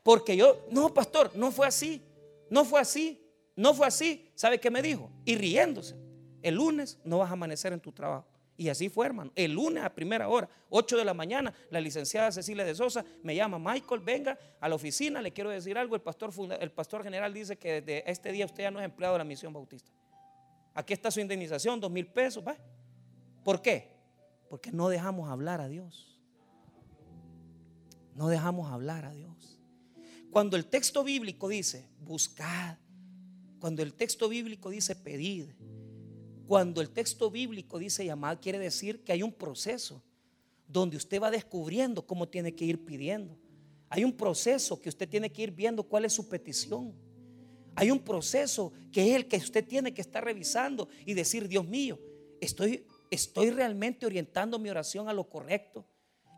[0.03, 2.03] Porque yo, no, pastor, no fue así.
[2.51, 3.25] No fue así.
[3.55, 4.33] No fue así.
[4.35, 5.13] ¿Sabe qué me dijo?
[5.25, 6.03] Y riéndose.
[6.45, 8.27] El lunes no vas a amanecer en tu trabajo.
[8.59, 9.33] Y así fue, hermano.
[9.35, 13.35] El lunes a primera hora, 8 de la mañana, la licenciada Cecilia de Sosa me
[13.35, 15.97] llama, Michael, venga a la oficina, le quiero decir algo.
[15.97, 16.31] El pastor,
[16.61, 19.25] el pastor general dice que desde este día usted ya no es empleado de la
[19.25, 19.91] misión bautista.
[20.75, 22.45] Aquí está su indemnización, dos mil pesos.
[22.47, 22.59] ¿va?
[23.43, 23.97] ¿Por qué?
[24.51, 26.21] Porque no dejamos hablar a Dios.
[28.15, 29.59] No dejamos hablar a Dios.
[30.31, 32.77] Cuando el texto bíblico dice, buscad.
[33.61, 35.47] Cuando el texto bíblico dice, pedid
[36.47, 40.03] cuando el texto bíblico dice llamar, quiere decir que hay un proceso
[40.67, 43.37] donde usted va descubriendo cómo tiene que ir pidiendo.
[43.89, 46.95] Hay un proceso que usted tiene que ir viendo cuál es su petición.
[47.75, 51.67] Hay un proceso que es el que usted tiene que estar revisando y decir, Dios
[51.67, 51.99] mío,
[52.41, 55.87] estoy, estoy realmente orientando mi oración a lo correcto.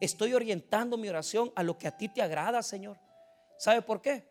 [0.00, 2.98] Estoy orientando mi oración a lo que a ti te agrada, Señor.
[3.58, 4.28] ¿Sabe por qué?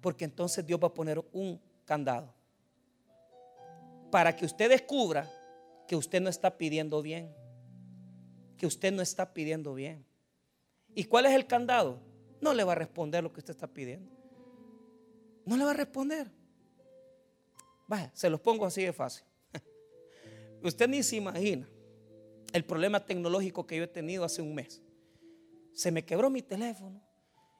[0.00, 2.34] Porque entonces Dios va a poner un candado
[4.12, 5.26] para que usted descubra
[5.88, 7.34] que usted no está pidiendo bien.
[8.58, 10.04] Que usted no está pidiendo bien.
[10.94, 11.98] ¿Y cuál es el candado?
[12.38, 14.12] No le va a responder lo que usted está pidiendo.
[15.46, 16.30] No le va a responder.
[17.88, 19.24] Vaya, se los pongo así de fácil.
[20.62, 21.66] Usted ni se imagina
[22.52, 24.82] el problema tecnológico que yo he tenido hace un mes.
[25.72, 27.00] Se me quebró mi teléfono.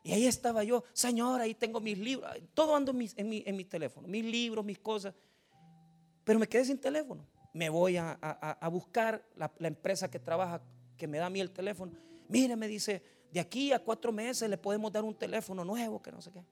[0.04, 3.64] Y ahí estaba yo, Señor, ahí tengo mis libros, todo ando en mi, en mi
[3.64, 5.14] teléfono, mis libros, mis cosas.
[6.24, 7.26] Pero me quedé sin teléfono.
[7.52, 8.18] Me voy a,
[8.70, 10.62] buscar la, empresa que trabaja,
[10.96, 11.92] que me da a mí el teléfono.
[12.28, 16.10] Mire, me dice, de aquí a cuatro meses le podemos dar un teléfono nuevo, que
[16.10, 16.42] no sé qué.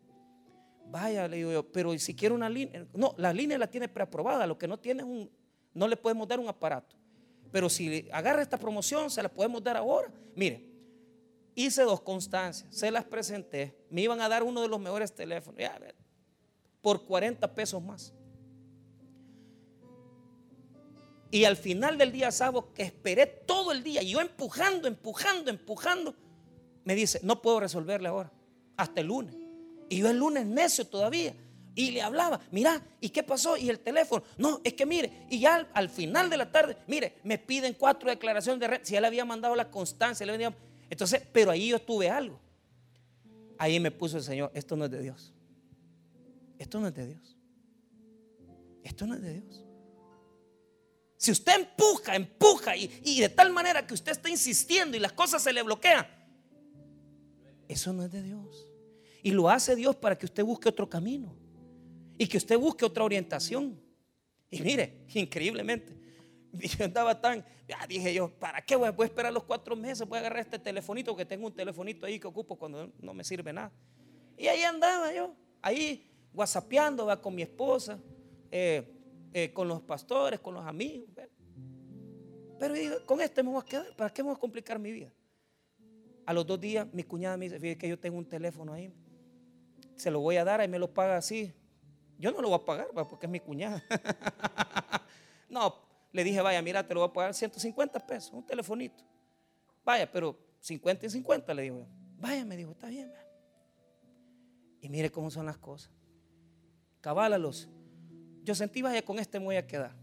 [0.87, 4.46] Vaya, le digo yo, pero si quiere una línea, no, la línea la tiene preaprobada,
[4.46, 5.30] lo que no tiene es un,
[5.72, 6.96] no le podemos dar un aparato.
[7.52, 10.12] Pero si agarra esta promoción, se la podemos dar ahora.
[10.35, 10.68] Mire,
[11.54, 15.61] hice dos constancias, se las presenté, me iban a dar uno de los mejores teléfonos,
[16.80, 18.12] por 40 pesos más.
[21.31, 25.51] Y al final del día sábado, que esperé todo el día, y yo empujando, empujando,
[25.51, 26.14] empujando,
[26.85, 28.33] me dice, no puedo resolverle ahora,
[28.77, 29.37] hasta el lunes.
[29.88, 31.35] Y yo el lunes necio todavía.
[31.75, 33.57] Y le hablaba, mira, ¿y qué pasó?
[33.57, 37.14] Y el teléfono, no, es que mire, y ya al, final de la tarde, mire,
[37.23, 40.55] me piden cuatro declaraciones de red, si él había mandado la constancia, le venía,
[40.88, 42.40] entonces, pero ahí yo tuve algo.
[43.57, 45.33] Ahí me puso el Señor, esto no es de Dios.
[46.59, 47.37] Esto no es de Dios.
[48.83, 49.64] Esto no es de Dios.
[51.20, 55.42] Si usted empuja, empuja y, de tal manera que usted está insistiendo y las cosas
[55.42, 56.06] se le bloquean,
[57.68, 58.66] eso no es de Dios.
[59.22, 61.37] Y lo hace Dios para que usted busque otro camino
[62.16, 63.78] y que usted busque otra orientación.
[64.50, 65.94] Y mire, increíblemente,
[66.52, 70.09] yo andaba tan, ya dije yo, ¿para qué voy a esperar los cuatro meses?
[70.09, 73.24] Voy a agarrar este telefonito, que tengo un telefonito ahí que ocupo cuando no me
[73.24, 73.70] sirve nada.
[74.38, 77.98] Y ahí andaba yo, ahí whatsappeando va con mi esposa.
[78.50, 78.99] Eh,
[79.33, 81.09] eh, con los pastores, con los amigos.
[82.59, 82.75] Pero
[83.07, 83.97] con este me voy a quedar.
[83.97, 85.12] ¿Para qué me voy a complicar mi vida?
[86.27, 88.93] A los dos días mi cuñada me dice, fíjate que yo tengo un teléfono ahí.
[89.97, 91.53] Se lo voy a dar, y me lo paga así.
[92.19, 93.83] Yo no lo voy a pagar porque es mi cuñada.
[95.49, 95.75] no,
[96.12, 99.03] le dije, vaya, mira, te lo voy a pagar 150 pesos, un telefonito.
[99.85, 101.87] Vaya, pero 50 y 50, le digo
[102.19, 103.11] Vaya, me dijo, está bien.
[104.83, 105.90] Y mire cómo son las cosas.
[107.01, 107.69] Cabálalos
[108.44, 109.94] yo sentí, vaya, con este me voy a quedar.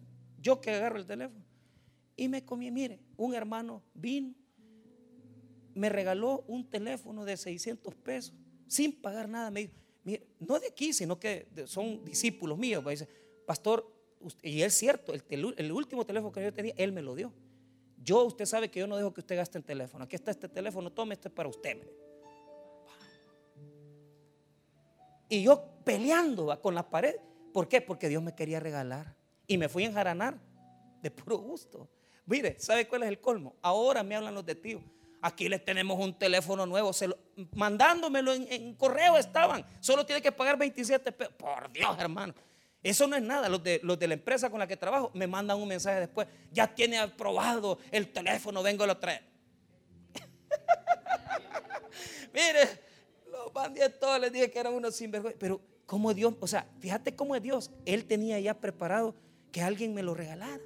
[0.41, 1.43] Yo que agarro el teléfono.
[2.15, 4.33] Y me comí, mire, un hermano vino,
[5.75, 8.33] me regaló un teléfono de 600 pesos,
[8.67, 9.51] sin pagar nada.
[9.51, 9.73] Me dijo,
[10.03, 12.83] mire, no de aquí, sino que son discípulos míos.
[12.83, 13.07] Me dice,
[13.45, 13.93] pastor,
[14.41, 17.31] y es cierto, el, último teléfono que yo tenía, él me lo dio.
[18.03, 20.05] Yo, usted sabe que yo no dejo que usted gaste en teléfono.
[20.05, 21.77] Aquí está este teléfono, tome este para usted.
[25.29, 27.15] Y yo peleando con la pared
[27.57, 27.81] ¿Por qué?
[27.81, 29.15] Porque Dios me quería regalar.
[29.47, 30.37] Y me fui a enjaranar
[31.01, 31.89] de puro gusto.
[32.27, 33.55] Mire, ¿sabe cuál es el colmo?
[33.63, 34.79] Ahora me hablan los de tío.
[35.23, 36.91] Aquí les tenemos un teléfono nuevo,
[37.55, 39.65] mandándomelo en, correo estaban.
[39.79, 41.33] Solo tiene que pagar 27 pesos.
[41.33, 42.35] Por Dios, hermano.
[42.83, 43.49] Eso no es nada.
[43.49, 46.27] Los de, los de la empresa con la que trabajo me mandan un mensaje después.
[46.51, 49.23] Ya tiene aprobado el teléfono, vengo a lo traer.
[52.35, 52.69] Mire,
[53.31, 55.39] los bandidos todos les dije que eran unos sinvergüenza.
[55.39, 57.71] Pero, como Dios, o sea, fíjate cómo es Dios.
[57.85, 59.15] Él tenía ya preparado
[59.53, 60.61] que alguien me lo regalara.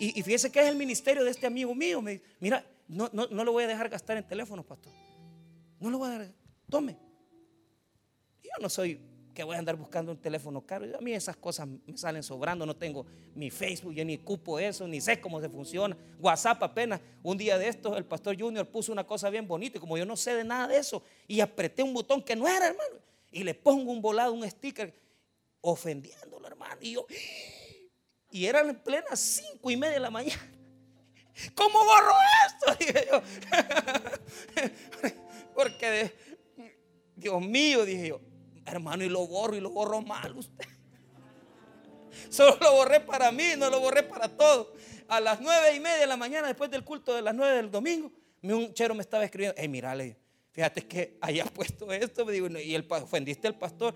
[0.00, 2.02] Y, fíjese que es el ministerio de este amigo mío.
[2.02, 4.92] Me mira, no, no, no lo voy a dejar gastar en teléfono, pastor.
[5.78, 6.32] No lo voy a dar.
[6.68, 6.98] Tome.
[8.42, 9.00] Yo no soy
[9.32, 10.86] que voy a andar buscando un teléfono caro.
[10.98, 12.66] A mí esas cosas me salen sobrando.
[12.66, 15.96] No tengo mi Facebook, yo ni cupo eso, ni sé cómo se funciona.
[16.18, 17.00] WhatsApp apenas.
[17.22, 19.78] Un día de estos, el pastor Junior puso una cosa bien bonita.
[19.78, 22.48] Y como yo no sé de nada de eso, y apreté un botón que no
[22.48, 23.11] era, hermano.
[23.32, 24.94] Y le pongo un volado, un sticker,
[25.62, 26.76] ofendiéndolo, hermano.
[26.80, 27.06] Y yo,
[28.30, 30.52] y eran en plena cinco y media de la mañana.
[31.54, 32.14] ¿Cómo borro
[32.46, 32.74] esto?
[32.78, 33.22] Dije yo.
[35.54, 36.12] Porque,
[37.16, 38.20] Dios mío, dije yo,
[38.64, 40.66] hermano, y lo borro y lo borro mal usted.
[42.30, 44.68] Solo lo borré para mí, no lo borré para todos.
[45.08, 47.70] A las nueve y media de la mañana, después del culto de las nueve del
[47.70, 48.10] domingo,
[48.42, 50.16] un chero me estaba escribiendo, hey, mirale,
[50.52, 53.94] fíjate que haya puesto esto, me digo, y el, ofendiste al pastor.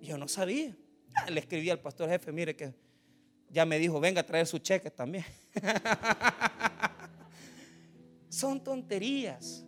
[0.00, 0.76] Yo no sabía.
[1.28, 2.74] Le escribí al pastor jefe, mire que
[3.50, 5.24] ya me dijo, venga a traer su cheque también.
[8.28, 9.64] Son tonterías.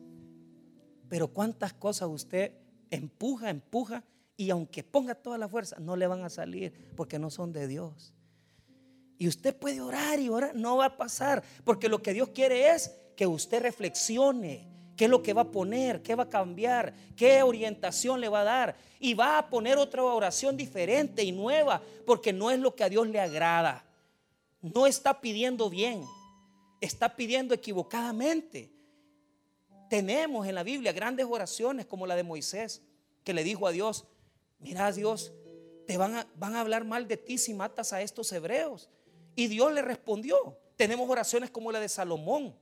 [1.09, 2.53] Pero cuántas cosas usted
[2.91, 4.05] empuja, empuja
[4.37, 7.67] y aunque ponga toda la fuerza, no le van a salir porque no son de
[7.67, 8.15] Dios.
[9.19, 12.71] Y usted puede orar y orar, no va a pasar, porque lo que Dios quiere
[12.71, 14.70] es que usted reflexione
[15.01, 18.43] qué es lo que va a poner, qué va a cambiar, qué orientación le va
[18.43, 18.77] a dar.
[18.99, 22.91] Y va a poner otra oración diferente y nueva, porque no es lo que a
[22.91, 23.83] Dios le agrada.
[24.61, 26.05] No está pidiendo bien,
[26.83, 28.71] está pidiendo equivocadamente.
[29.89, 32.83] Tenemos en la Biblia grandes oraciones como la de Moisés,
[33.25, 34.05] que le dijo a Dios,
[34.59, 35.33] mira Dios,
[35.87, 38.91] te van a, van a hablar mal de ti si matas a estos hebreos.
[39.35, 40.59] Y Dios le respondió.
[40.77, 42.55] Tenemos oraciones como la de Salomón,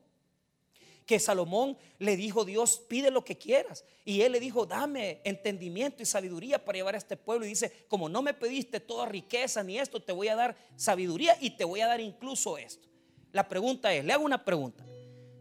[1.09, 3.83] que Salomón le dijo, Dios, pide lo que quieras.
[4.05, 7.47] Y él le dijo, dame entendimiento y sabiduría para llevar a este pueblo.
[7.47, 11.35] Y dice, como no me pediste toda riqueza ni esto, te voy a dar sabiduría
[11.41, 12.87] y te voy a dar incluso esto.
[13.33, 14.85] La pregunta es, le hago una pregunta.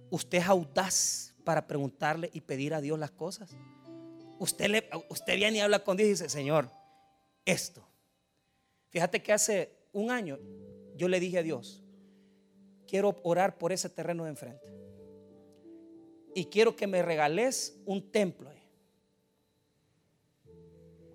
[0.09, 3.53] ¿Usted es audaz para preguntarle y pedir a Dios las cosas?
[4.39, 6.71] Usted, le, usted viene y habla con Dios y dice, Señor,
[7.43, 7.85] esto.
[8.87, 10.39] Fíjate que hace un año
[10.95, 11.83] yo le dije a Dios,
[12.87, 14.77] quiero orar por ese terreno de enfrente
[16.37, 18.51] y quiero que me regales un templo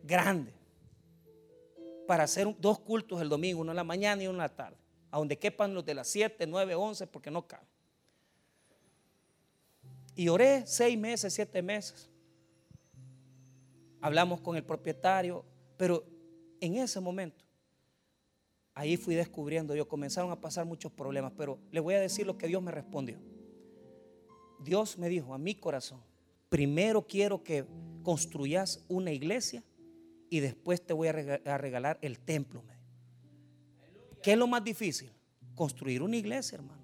[0.02, 0.52] grande
[2.08, 4.76] para hacer dos cultos el domingo, uno en la mañana y uno en la tarde,
[5.12, 7.68] a donde quepan los de las 7, 9, 11, porque no caben.
[10.16, 12.10] Y oré seis meses, siete meses.
[14.00, 15.44] Hablamos con el propietario,
[15.76, 16.04] pero
[16.60, 17.44] en ese momento,
[18.74, 22.36] ahí fui descubriendo, yo comenzaron a pasar muchos problemas, pero le voy a decir lo
[22.36, 23.20] que Dios me respondió.
[24.64, 26.00] Dios me dijo a mi corazón,
[26.48, 27.64] primero quiero que
[28.02, 29.62] construyas una iglesia
[30.30, 31.12] y después te voy a
[31.58, 32.62] regalar el templo.
[34.22, 35.10] ¿Qué es lo más difícil?
[35.54, 36.82] Construir una iglesia, hermano.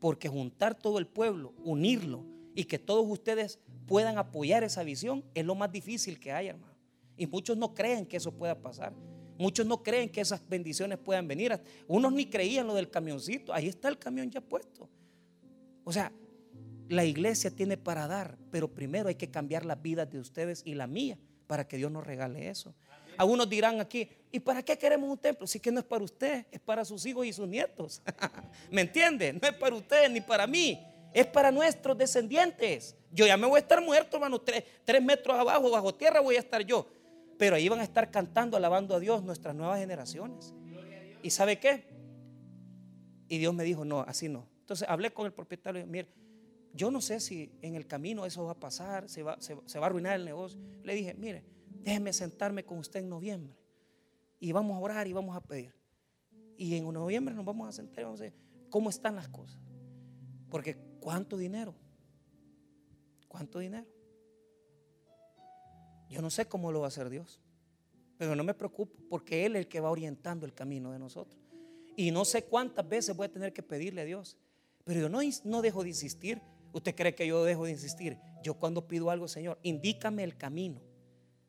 [0.00, 5.44] Porque juntar todo el pueblo, unirlo y que todos ustedes puedan apoyar esa visión es
[5.44, 6.74] lo más difícil que hay, hermano.
[7.16, 8.92] Y muchos no creen que eso pueda pasar.
[9.38, 11.58] Muchos no creen que esas bendiciones puedan venir.
[11.86, 13.52] Unos ni creían lo del camioncito.
[13.52, 14.88] Ahí está el camión ya puesto.
[15.84, 16.12] O sea,
[16.92, 20.74] la iglesia tiene para dar, pero primero hay que cambiar las vidas de ustedes y
[20.74, 22.74] la mía para que Dios nos regale eso.
[23.16, 25.46] Algunos dirán aquí, ¿y para qué queremos un templo?
[25.46, 28.02] Si que no es para usted, es para sus hijos y sus nietos.
[28.70, 29.32] ¿Me entiende?
[29.32, 32.94] No es para usted ni para mí, es para nuestros descendientes.
[33.10, 36.36] Yo ya me voy a estar muerto, hermano, tres, tres metros abajo, bajo tierra voy
[36.36, 36.86] a estar yo.
[37.38, 40.52] Pero ahí van a estar cantando, alabando a Dios nuestras nuevas generaciones.
[41.22, 41.84] ¿Y sabe qué?
[43.28, 44.46] Y Dios me dijo, no, así no.
[44.60, 46.08] Entonces hablé con el propietario, mire,
[46.74, 49.86] yo no sé si en el camino eso va a pasar, se va, se, va
[49.86, 50.58] a arruinar el negocio.
[50.82, 51.44] Le dije, mire,
[51.82, 53.54] déjeme sentarme con usted en noviembre
[54.40, 55.74] y vamos a orar y vamos a pedir.
[56.56, 58.34] Y en noviembre nos vamos a sentar y vamos a ver
[58.70, 59.60] cómo están las cosas.
[60.48, 61.74] Porque ¿cuánto dinero?
[63.28, 63.86] ¿Cuánto dinero?
[66.08, 67.40] Yo no sé cómo lo va a hacer Dios,
[68.18, 71.40] pero no me preocupo porque Él es el que va orientando el camino de nosotros.
[71.96, 74.36] Y no sé cuántas veces voy a tener que pedirle a Dios,
[74.84, 76.40] pero yo no, no dejo de insistir
[76.72, 78.18] ¿Usted cree que yo dejo de insistir?
[78.42, 80.80] Yo cuando pido algo, Señor, indícame el camino.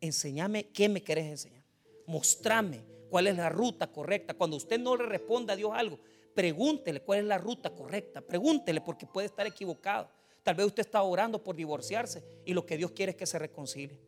[0.01, 1.63] Enséñame qué me querés enseñar.
[2.05, 4.33] Mostrame cuál es la ruta correcta.
[4.33, 5.99] Cuando usted no le responda a Dios algo,
[6.35, 8.21] pregúntele cuál es la ruta correcta.
[8.21, 10.09] Pregúntele porque puede estar equivocado.
[10.43, 13.39] Tal vez usted está orando por divorciarse y lo que Dios quiere es que se
[13.39, 13.99] reconcilie.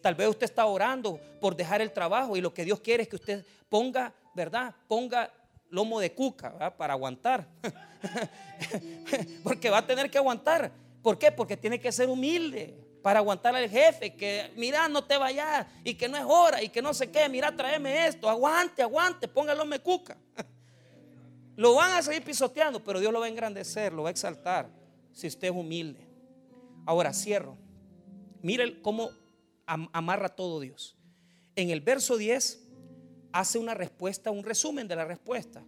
[0.00, 3.08] Tal vez usted está orando por dejar el trabajo y lo que Dios quiere es
[3.08, 4.74] que usted ponga, ¿verdad?
[4.86, 5.32] Ponga
[5.74, 7.46] lomo de cuca para aguantar.
[9.42, 10.70] porque va a tener que aguantar.
[11.02, 11.32] ¿Por qué?
[11.32, 15.94] Porque tiene que ser humilde para aguantar al jefe, que mira, no te vayas y
[15.94, 19.66] que no es hora y que no sé qué, mira, tráeme esto, aguante, aguante, póngalo
[19.66, 20.16] me cuca.
[21.56, 24.68] Lo van a seguir pisoteando, pero Dios lo va a engrandecer, lo va a exaltar
[25.12, 26.04] si usted es humilde.
[26.84, 27.56] Ahora cierro.
[28.42, 29.10] Mire cómo
[29.64, 30.96] amarra todo Dios.
[31.54, 32.63] En el verso 10
[33.34, 35.62] hace una respuesta, un resumen de la respuesta.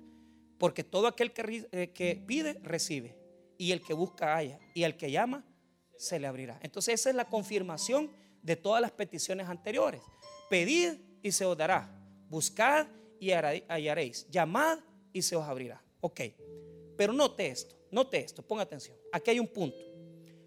[0.56, 3.18] Porque todo aquel que, eh, que pide, recibe.
[3.58, 4.58] Y el que busca, haya.
[4.72, 5.44] Y el que llama,
[5.98, 6.58] se le abrirá.
[6.62, 8.10] Entonces esa es la confirmación
[8.40, 10.00] de todas las peticiones anteriores.
[10.48, 11.92] Pedid y se os dará.
[12.28, 12.86] Buscad
[13.18, 14.28] y hallaréis.
[14.30, 14.78] Llamad
[15.12, 15.82] y se os abrirá.
[16.00, 16.20] Ok.
[16.96, 18.96] Pero note esto, note esto, ponga atención.
[19.12, 19.76] Aquí hay un punto.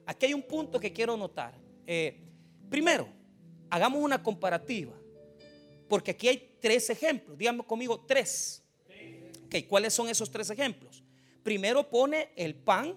[0.06, 1.54] Aquí hay un punto que quiero notar.
[1.86, 2.18] Eh,
[2.70, 3.08] primero,
[3.70, 4.99] hagamos una comparativa.
[5.90, 7.38] Porque aquí hay tres ejemplos.
[7.38, 8.64] Díganme conmigo, tres.
[9.46, 11.04] Ok, ¿cuáles son esos tres ejemplos?
[11.44, 12.96] Primero pone el pan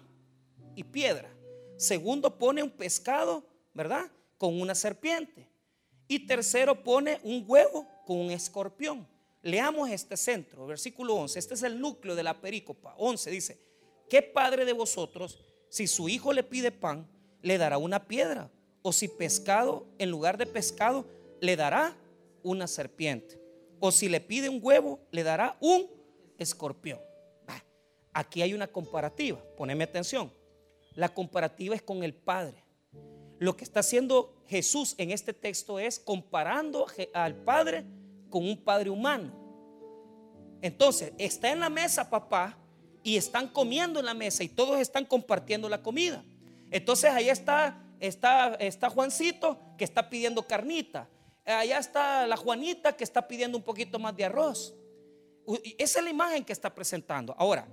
[0.76, 1.34] y piedra.
[1.78, 4.12] Segundo, pone un pescado, ¿verdad?
[4.36, 5.48] Con una serpiente.
[6.06, 9.08] Y tercero, pone un huevo con un escorpión.
[9.40, 11.38] Leamos este centro, versículo 11.
[11.38, 12.94] Este es el núcleo de la perícopa.
[12.98, 13.58] 11 dice,
[14.10, 15.38] ¿qué padre de vosotros,
[15.70, 17.08] si su hijo le pide pan,
[17.40, 18.50] le dará una piedra?
[18.82, 21.06] O si pescado, en lugar de pescado,
[21.40, 21.96] le dará
[22.42, 23.40] una serpiente.
[23.80, 25.90] O si le pide un huevo, le dará un
[26.38, 27.00] escorpión.
[28.12, 30.32] Aquí hay una comparativa, poneme atención.
[30.94, 32.62] La comparativa es con el Padre.
[33.38, 37.84] Lo que está haciendo Jesús en este texto es comparando al Padre
[38.28, 39.32] con un Padre humano.
[40.60, 42.58] Entonces, está en la mesa papá
[43.02, 46.24] y están comiendo en la mesa y todos están compartiendo la comida.
[46.70, 51.08] Entonces ahí está, está, está Juancito que está pidiendo carnita.
[51.44, 54.74] Allá está la Juanita que está pidiendo un poquito más de arroz.
[55.78, 57.34] Esa es la imagen que está presentando.
[57.36, 57.66] Ahora,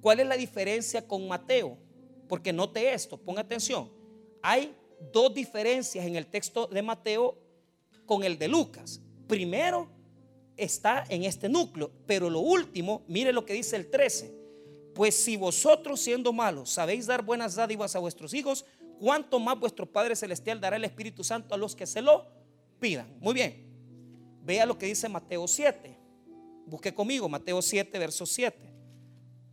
[0.00, 1.78] ¿cuál es la diferencia con Mateo?
[2.28, 3.90] Porque note esto, ponga atención.
[4.42, 4.74] Hay
[5.12, 7.38] dos diferencias en el texto de Mateo
[8.04, 9.00] con el de Lucas.
[9.28, 9.88] Primero
[10.56, 14.34] está en este núcleo, pero lo último, mire lo que dice el 13.
[14.94, 18.64] Pues si vosotros siendo malos sabéis dar buenas dádivas a vuestros hijos,
[18.98, 22.26] ¿cuánto más vuestro Padre Celestial dará el Espíritu Santo a los que se lo
[22.78, 23.06] pidan?
[23.20, 23.64] Muy bien.
[24.42, 25.96] Vea lo que dice Mateo 7.
[26.66, 28.58] Busque conmigo Mateo 7, verso 7.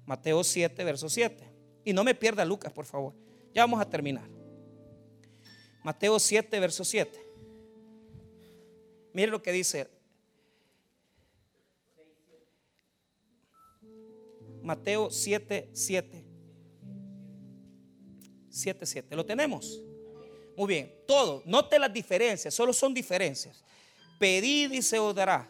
[0.05, 1.49] Mateo 7, verso 7.
[1.85, 3.13] Y no me pierda Lucas, por favor.
[3.53, 4.29] Ya vamos a terminar.
[5.83, 7.19] Mateo 7, verso 7.
[9.13, 9.87] Mire lo que dice.
[14.61, 16.25] Mateo 7, 7.
[18.49, 19.15] 7, 7.
[19.15, 19.81] ¿Lo tenemos?
[20.55, 20.93] Muy bien.
[21.07, 21.43] Todo.
[21.45, 22.53] Note las diferencias.
[22.53, 23.63] Solo son diferencias.
[24.19, 25.49] Pedid y se os dará.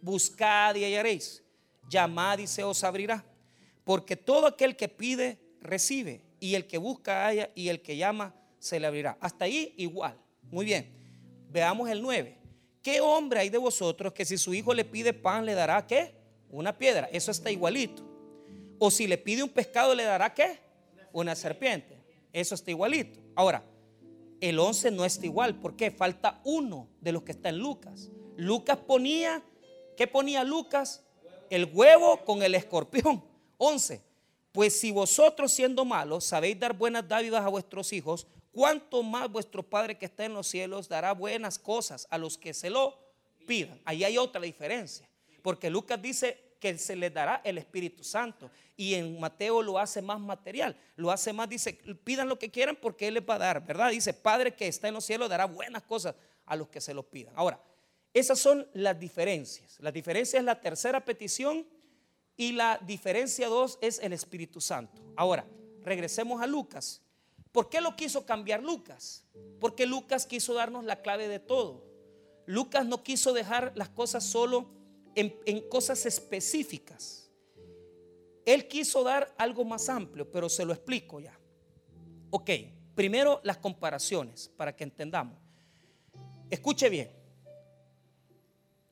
[0.00, 1.42] Buscad y hallaréis.
[1.88, 3.24] Llamad y se os abrirá.
[3.84, 8.34] Porque todo aquel que pide, recibe, y el que busca haya, y el que llama
[8.58, 9.16] se le abrirá.
[9.20, 10.16] Hasta ahí igual.
[10.50, 10.92] Muy bien.
[11.50, 12.38] Veamos el 9.
[12.82, 16.14] ¿Qué hombre hay de vosotros que si su hijo le pide pan le dará qué?
[16.50, 17.08] Una piedra.
[17.12, 18.02] Eso está igualito.
[18.78, 20.58] O si le pide un pescado le dará qué?
[21.12, 21.98] Una serpiente.
[22.32, 23.20] Eso está igualito.
[23.34, 23.64] Ahora,
[24.42, 25.54] el 11 no está igual.
[25.54, 25.92] ¿Por qué?
[25.92, 28.10] Falta uno de los que está en Lucas.
[28.36, 29.40] Lucas ponía,
[29.96, 31.04] ¿qué ponía Lucas?
[31.48, 33.24] El huevo con el escorpión.
[33.58, 34.02] 11.
[34.50, 39.62] Pues si vosotros siendo malos sabéis dar buenas dádivas a vuestros hijos, ¿cuánto más vuestro
[39.62, 42.98] Padre que está en los cielos dará buenas cosas a los que se lo
[43.46, 43.80] pidan?
[43.84, 45.08] Ahí hay otra diferencia,
[45.40, 50.00] porque Lucas dice que se les dará el Espíritu Santo y en Mateo lo hace
[50.00, 51.72] más material, lo hace más, dice,
[52.04, 53.90] pidan lo que quieran porque Él les va a dar, ¿verdad?
[53.90, 56.14] Dice, Padre que está en los cielos dará buenas cosas
[56.46, 57.34] a los que se lo pidan.
[57.36, 57.60] Ahora,
[58.14, 59.80] esas son las diferencias.
[59.80, 61.66] La diferencia es la tercera petición
[62.36, 65.02] y la diferencia dos es el Espíritu Santo.
[65.16, 65.44] Ahora,
[65.80, 67.02] regresemos a Lucas.
[67.50, 69.24] ¿Por qué lo quiso cambiar Lucas?
[69.58, 71.84] Porque Lucas quiso darnos la clave de todo.
[72.46, 74.81] Lucas no quiso dejar las cosas solo
[75.14, 77.30] en, cosas específicas.
[78.44, 81.38] Él quiso dar algo más amplio, pero se lo explico ya.
[82.30, 82.50] Ok,
[82.94, 85.38] primero las comparaciones para que entendamos.
[86.50, 87.10] Escuche bien.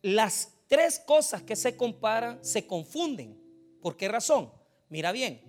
[0.03, 3.39] Las tres cosas que se comparan se confunden.
[3.83, 4.53] ¿Por qué razón?
[4.89, 5.43] Mira bien,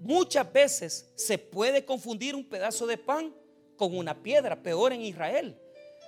[0.00, 3.34] muchas veces se puede confundir un pedazo de pan
[3.76, 5.60] con una piedra, peor en Israel.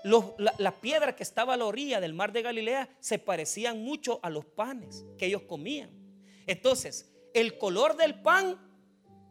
[0.04, 4.20] La, la, piedra que estaba a la orilla del mar de Galilea se parecían mucho
[4.22, 5.90] a los panes que ellos comían.
[6.46, 8.58] Entonces, el color del pan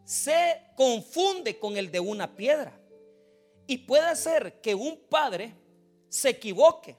[0.04, 2.80] se confunde con el de una piedra.
[3.66, 5.54] Y puede ser que un padre
[6.10, 6.96] se equivoque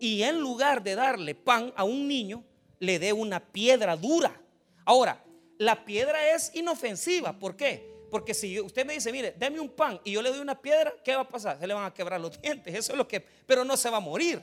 [0.00, 2.44] y en lugar de darle pan a un niño,
[2.78, 4.40] le dé una piedra dura.
[4.84, 5.24] Ahora,
[5.58, 7.38] la piedra es inofensiva.
[7.38, 7.97] ¿Por qué?
[8.10, 10.94] Porque si usted me dice, mire, deme un pan y yo le doy una piedra,
[11.04, 11.58] ¿qué va a pasar?
[11.58, 12.74] Se le van a quebrar los dientes.
[12.74, 13.20] Eso es lo que.
[13.20, 14.42] Pero no se va a morir.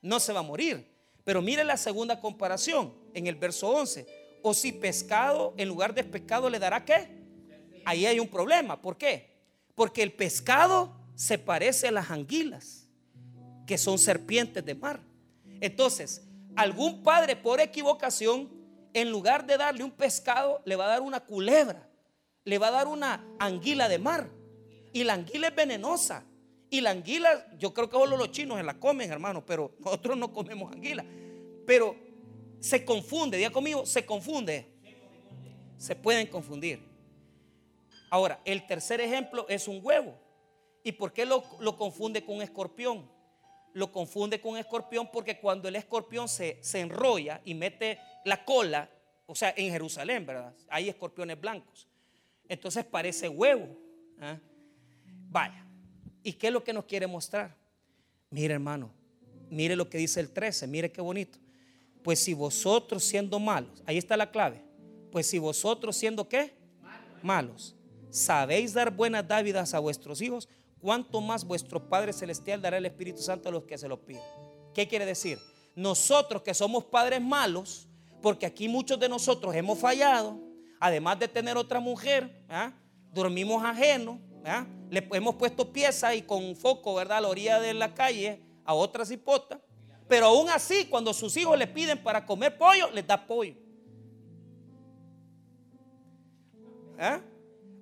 [0.00, 0.86] No se va a morir.
[1.24, 4.06] Pero mire la segunda comparación en el verso 11.
[4.42, 7.08] O si pescado en lugar de pescado le dará qué?
[7.84, 8.80] Ahí hay un problema.
[8.80, 9.36] ¿Por qué?
[9.74, 12.86] Porque el pescado se parece a las anguilas,
[13.66, 15.00] que son serpientes de mar.
[15.60, 16.22] Entonces,
[16.54, 18.48] algún padre por equivocación,
[18.94, 21.87] en lugar de darle un pescado, le va a dar una culebra
[22.48, 24.30] le va a dar una anguila de mar.
[24.94, 26.24] Y la anguila es venenosa.
[26.70, 30.16] Y la anguila, yo creo que solo los chinos se la comen, hermano, pero nosotros
[30.16, 31.04] no comemos anguila.
[31.66, 31.94] Pero
[32.58, 34.66] se confunde, diga conmigo, se confunde.
[35.76, 36.80] Se pueden confundir.
[38.08, 40.18] Ahora, el tercer ejemplo es un huevo.
[40.82, 43.10] ¿Y por qué lo, lo confunde con un escorpión?
[43.74, 48.42] Lo confunde con un escorpión porque cuando el escorpión se, se enrolla y mete la
[48.46, 48.88] cola,
[49.26, 50.54] o sea, en Jerusalén, ¿verdad?
[50.70, 51.86] Hay escorpiones blancos
[52.48, 53.68] entonces parece huevo.
[54.20, 54.38] ¿ah?
[55.30, 55.64] Vaya.
[56.22, 57.56] ¿Y qué es lo que nos quiere mostrar?
[58.30, 58.90] Mire, hermano,
[59.50, 61.38] mire lo que dice el 13, mire qué bonito.
[62.02, 64.62] Pues si vosotros siendo malos, ahí está la clave.
[65.10, 66.54] Pues si vosotros siendo qué?
[67.22, 67.74] Malos,
[68.10, 70.48] sabéis dar buenas dávidas a vuestros hijos,
[70.80, 74.22] cuánto más vuestro Padre Celestial dará el Espíritu Santo a los que se lo piden.
[74.74, 75.38] ¿Qué quiere decir?
[75.74, 77.88] Nosotros que somos padres malos,
[78.22, 80.38] porque aquí muchos de nosotros hemos fallado,
[80.80, 82.44] además de tener otra mujer,
[83.12, 84.20] dormimos ajeno,
[84.90, 87.18] le hemos puesto piezas y con foco, ¿verdad?
[87.18, 89.60] A la orilla de la calle a otras hipotas.
[90.08, 93.54] Pero aún así, cuando sus hijos le piden para comer pollo, les da pollo.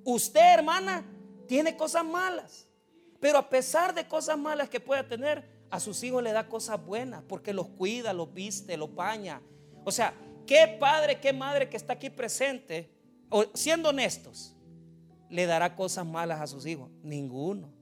[0.05, 1.05] Usted, hermana,
[1.47, 2.69] tiene cosas malas.
[3.21, 6.85] Pero a pesar de cosas malas que pueda tener, a sus hijos le da cosas
[6.85, 9.41] buenas porque los cuida, los viste, los baña.
[9.85, 10.15] O sea,
[10.47, 12.91] ¿Qué padre, qué madre que está aquí presente,
[13.55, 14.55] siendo honestos,
[15.29, 16.89] le dará cosas malas a sus hijos?
[17.03, 17.73] Ninguno.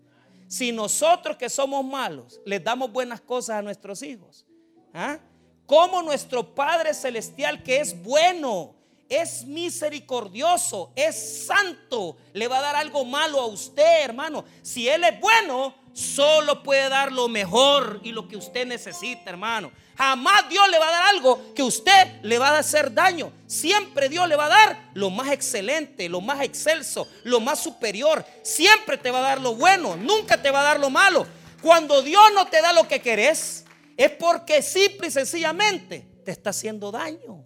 [0.49, 4.47] Si nosotros que somos malos les damos buenas cosas a nuestros hijos,
[4.93, 5.19] ¿ah?
[5.67, 8.75] como nuestro Padre Celestial que es bueno,
[9.09, 14.45] es misericordioso, es santo, le va a dar algo malo a usted, hermano.
[14.62, 19.72] Si Él es bueno, solo puede dar lo mejor y lo que usted necesita, hermano.
[19.97, 23.32] Jamás Dios le va a dar algo que usted le va a hacer daño.
[23.47, 28.26] Siempre Dios le va a dar lo más excelente, lo más excelso, lo más superior.
[28.42, 31.26] Siempre te va a dar lo bueno, nunca te va a dar lo malo.
[31.62, 33.64] Cuando Dios no te da lo que querés,
[33.97, 37.45] es porque simple y sencillamente te está haciendo daño.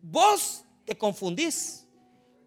[0.00, 1.84] Vos te confundís,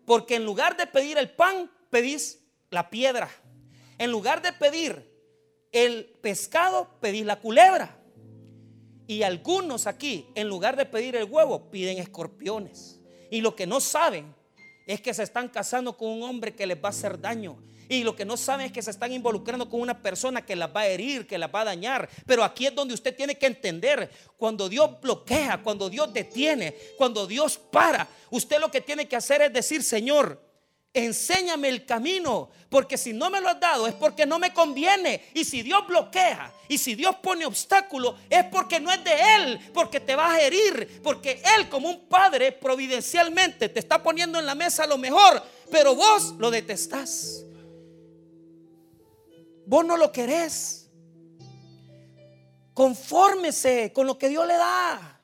[0.06, 2.40] porque en lugar de pedir el pan, pedís
[2.70, 3.30] la piedra.
[3.98, 5.12] En lugar de pedir
[5.72, 7.98] el pescado, pedís la culebra.
[9.08, 13.00] Y algunos aquí, en lugar de pedir el huevo, piden escorpiones.
[13.32, 14.36] Y lo que no saben
[14.86, 17.58] es que se están casando con un hombre que les va a hacer daño.
[17.90, 20.76] Y lo que no saben es que se están involucrando con una persona que las
[20.76, 22.10] va a herir, que las va a dañar.
[22.26, 27.26] Pero aquí es donde usted tiene que entender, cuando Dios bloquea, cuando Dios detiene, cuando
[27.26, 30.42] Dios para, usted lo que tiene que hacer es decir, Señor,
[31.06, 35.30] enséñame el camino, porque si no me lo has dado es porque no me conviene.
[35.34, 39.60] Y si Dios bloquea y si Dios pone obstáculo es porque no es de Él,
[39.74, 44.46] porque te va a herir, porque Él como un padre providencialmente te está poniendo en
[44.46, 45.42] la mesa lo mejor,
[45.72, 47.44] pero vos lo detestás.
[49.66, 50.90] Vos no lo querés.
[52.74, 55.17] Confórmese con lo que Dios le da.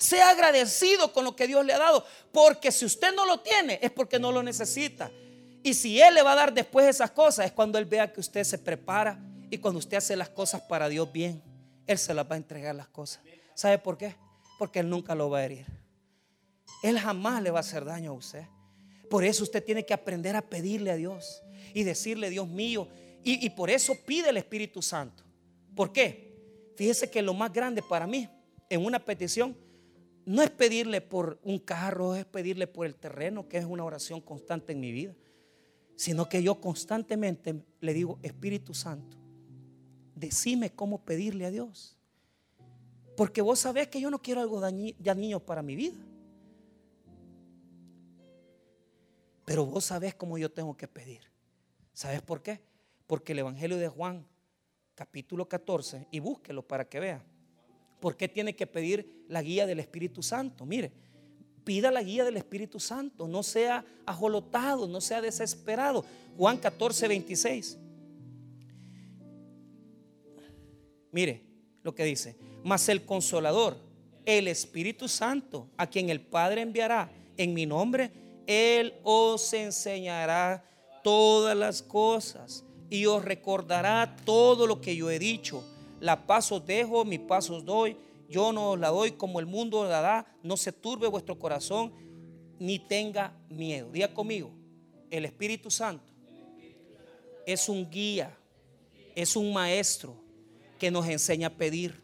[0.00, 2.04] Sea agradecido con lo que Dios le ha dado.
[2.32, 5.10] Porque si usted no lo tiene, es porque no lo necesita.
[5.62, 8.18] Y si Él le va a dar después esas cosas, es cuando Él vea que
[8.18, 9.20] usted se prepara
[9.50, 11.42] y cuando usted hace las cosas para Dios bien,
[11.86, 13.22] Él se las va a entregar las cosas.
[13.54, 14.16] ¿Sabe por qué?
[14.58, 15.66] Porque Él nunca lo va a herir.
[16.82, 18.46] Él jamás le va a hacer daño a usted.
[19.10, 21.42] Por eso usted tiene que aprender a pedirle a Dios
[21.74, 22.88] y decirle, Dios mío,
[23.22, 25.24] y, y por eso pide el Espíritu Santo.
[25.76, 26.72] ¿Por qué?
[26.74, 28.26] Fíjese que lo más grande para mí
[28.70, 29.54] en una petición
[30.30, 34.20] no es pedirle por un carro, es pedirle por el terreno, que es una oración
[34.20, 35.12] constante en mi vida,
[35.96, 39.16] sino que yo constantemente le digo, Espíritu Santo,
[40.14, 41.96] decime cómo pedirle a Dios.
[43.16, 44.62] Porque vos sabés que yo no quiero algo
[45.00, 45.98] ya niño para mi vida.
[49.44, 51.22] Pero vos sabés cómo yo tengo que pedir.
[51.92, 52.60] ¿Sabes por qué?
[53.08, 54.24] Porque el Evangelio de Juan,
[54.94, 57.24] capítulo 14, y búsquelo para que vea.
[58.00, 60.64] ¿Por qué tiene que pedir la guía del Espíritu Santo?
[60.64, 60.90] Mire,
[61.64, 66.04] pida la guía del Espíritu Santo, no sea ajolotado, no sea desesperado.
[66.36, 67.78] Juan 14, 26.
[71.12, 71.42] Mire
[71.82, 73.76] lo que dice, mas el consolador,
[74.24, 78.10] el Espíritu Santo, a quien el Padre enviará en mi nombre,
[78.46, 80.64] Él os enseñará
[81.02, 85.64] todas las cosas y os recordará todo lo que yo he dicho.
[86.00, 87.96] La paz os dejo, mi paz os doy.
[88.28, 90.36] Yo no os la doy como el mundo la da.
[90.42, 91.92] No se turbe vuestro corazón
[92.58, 93.90] ni tenga miedo.
[93.90, 94.50] Diga conmigo,
[95.10, 96.12] el Espíritu Santo
[97.46, 98.36] es un guía,
[99.14, 100.14] es un maestro
[100.78, 102.02] que nos enseña a pedir.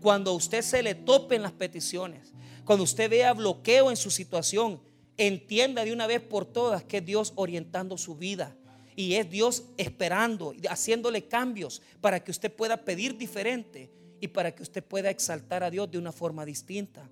[0.00, 2.32] Cuando usted se le tope en las peticiones,
[2.64, 4.80] cuando usted vea bloqueo en su situación,
[5.16, 8.56] entienda de una vez por todas que Dios orientando su vida.
[8.94, 13.90] Y es Dios esperando, haciéndole cambios para que usted pueda pedir diferente
[14.20, 17.08] y para que usted pueda exaltar a Dios de una forma distinta.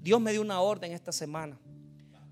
[0.00, 1.58] Dios me dio una orden esta semana.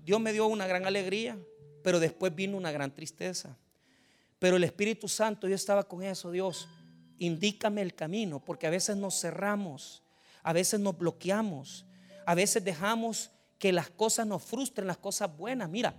[0.03, 1.37] Dios me dio una gran alegría,
[1.83, 3.57] pero después vino una gran tristeza.
[4.39, 6.67] Pero el Espíritu Santo, yo estaba con eso, Dios,
[7.19, 10.03] indícame el camino, porque a veces nos cerramos,
[10.43, 11.85] a veces nos bloqueamos,
[12.25, 15.69] a veces dejamos que las cosas nos frustren, las cosas buenas.
[15.69, 15.95] Mira,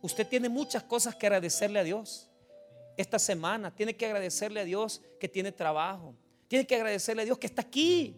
[0.00, 2.29] usted tiene muchas cosas que agradecerle a Dios.
[2.96, 6.14] Esta semana tiene que agradecerle a Dios que tiene trabajo.
[6.48, 8.16] Tiene que agradecerle a Dios que está aquí.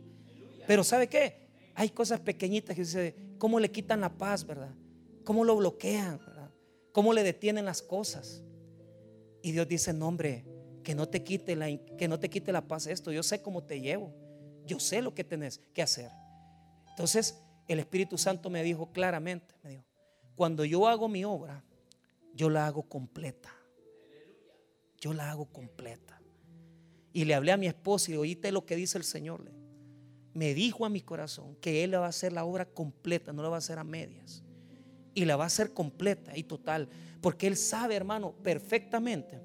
[0.66, 1.48] Pero ¿sabe qué?
[1.74, 4.74] Hay cosas pequeñitas que dice, ¿cómo le quitan la paz, verdad?
[5.24, 6.50] ¿Cómo lo bloquean, verdad?
[6.92, 8.42] ¿Cómo le detienen las cosas?
[9.42, 10.44] Y Dios dice, no hombre,
[10.82, 11.66] que no te quite la,
[11.96, 13.12] que no te quite la paz esto.
[13.12, 14.12] Yo sé cómo te llevo.
[14.66, 16.10] Yo sé lo que tenés que hacer.
[16.90, 19.84] Entonces, el Espíritu Santo me dijo claramente, me dijo,
[20.36, 21.64] cuando yo hago mi obra,
[22.34, 23.54] yo la hago completa.
[25.02, 26.22] Yo la hago completa.
[27.12, 29.50] Y le hablé a mi esposa y oíste lo que dice el Señor.
[30.32, 33.42] Me dijo a mi corazón que Él le va a hacer la obra completa, no
[33.42, 34.44] la va a hacer a medias.
[35.12, 36.88] Y la va a hacer completa y total.
[37.20, 39.40] Porque Él sabe, hermano, perfectamente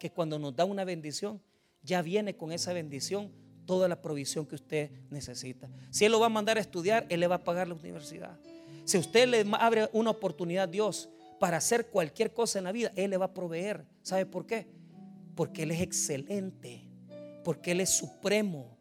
[0.00, 1.42] que cuando nos da una bendición,
[1.82, 3.30] ya viene con esa bendición
[3.66, 5.68] toda la provisión que usted necesita.
[5.90, 8.40] Si Él lo va a mandar a estudiar, Él le va a pagar la universidad.
[8.86, 12.92] Si usted le abre una oportunidad a Dios para hacer cualquier cosa en la vida,
[12.96, 13.84] Él le va a proveer.
[14.02, 14.66] ¿Sabe por qué?
[15.34, 16.88] Porque Él es excelente,
[17.42, 18.76] porque Él es supremo,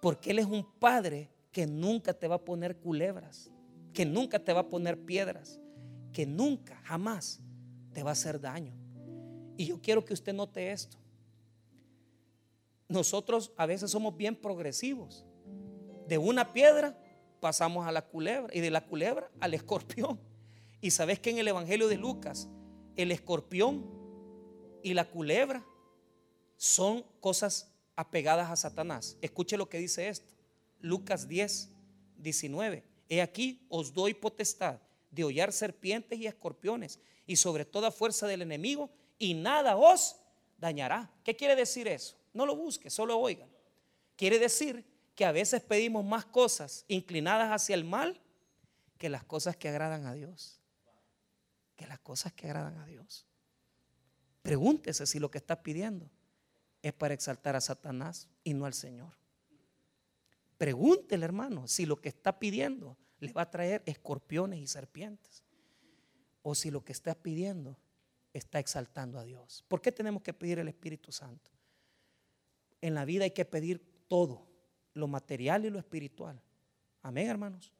[0.00, 3.50] porque Él es un Padre que nunca te va a poner culebras,
[3.92, 5.60] que nunca te va a poner piedras,
[6.12, 7.40] que nunca, jamás
[7.92, 8.74] te va a hacer daño.
[9.56, 10.98] Y yo quiero que usted note esto
[12.88, 15.24] nosotros a veces somos bien progresivos.
[16.06, 16.98] De una piedra
[17.40, 20.18] pasamos a la culebra y de la culebra al escorpión.
[20.80, 22.48] Y sabes que en el Evangelio de Lucas,
[22.96, 23.84] el escorpión
[24.82, 25.64] y la culebra
[26.56, 29.16] son cosas apegadas a Satanás.
[29.20, 30.32] Escuche lo que dice esto.
[30.80, 31.70] Lucas 10,
[32.18, 32.84] 19.
[33.08, 38.42] He aquí os doy potestad de hollar serpientes y escorpiones y sobre toda fuerza del
[38.42, 40.16] enemigo y nada os
[40.58, 41.10] dañará.
[41.24, 42.16] ¿Qué quiere decir eso?
[42.32, 43.48] No lo busque, solo oigan.
[44.16, 48.20] Quiere decir que a veces pedimos más cosas inclinadas hacia el mal
[48.98, 50.57] que las cosas que agradan a Dios.
[51.78, 53.26] Que las cosas que agradan a Dios.
[54.42, 56.10] Pregúntese si lo que está pidiendo
[56.82, 59.14] es para exaltar a Satanás y no al Señor.
[60.58, 65.42] Pregúntele, hermano, si lo que está pidiendo le va a traer escorpiones y serpientes.
[66.42, 67.78] O si lo que está pidiendo
[68.34, 69.64] está exaltando a Dios.
[69.68, 71.50] ¿Por qué tenemos que pedir el Espíritu Santo?
[72.80, 74.46] en la vida hay que pedir todo,
[74.94, 76.40] lo material y lo espiritual.
[77.02, 77.72] Amén, hermanos.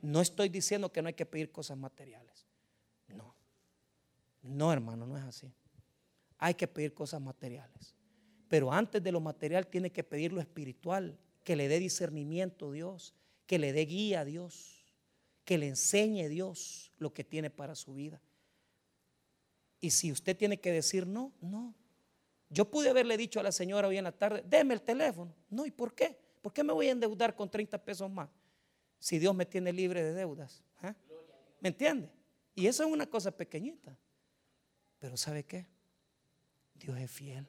[0.00, 2.46] No estoy diciendo que no hay que pedir cosas materiales.
[3.08, 3.34] No.
[4.42, 5.52] No, hermano, no es así.
[6.38, 7.94] Hay que pedir cosas materiales.
[8.48, 12.72] Pero antes de lo material tiene que pedir lo espiritual, que le dé discernimiento a
[12.72, 13.14] Dios,
[13.46, 14.84] que le dé guía a Dios,
[15.44, 18.20] que le enseñe a Dios lo que tiene para su vida.
[19.80, 21.74] Y si usted tiene que decir no, no.
[22.48, 25.34] Yo pude haberle dicho a la señora hoy en la tarde, deme el teléfono.
[25.48, 26.18] No, ¿y por qué?
[26.40, 28.28] ¿Por qué me voy a endeudar con 30 pesos más?
[28.98, 30.62] Si Dios me tiene libre de deudas.
[30.82, 30.92] ¿eh?
[31.60, 32.10] ¿Me entiende?
[32.54, 33.96] Y eso es una cosa pequeñita.
[35.02, 35.66] Pero ¿sabe qué?
[36.74, 37.48] Dios es fiel.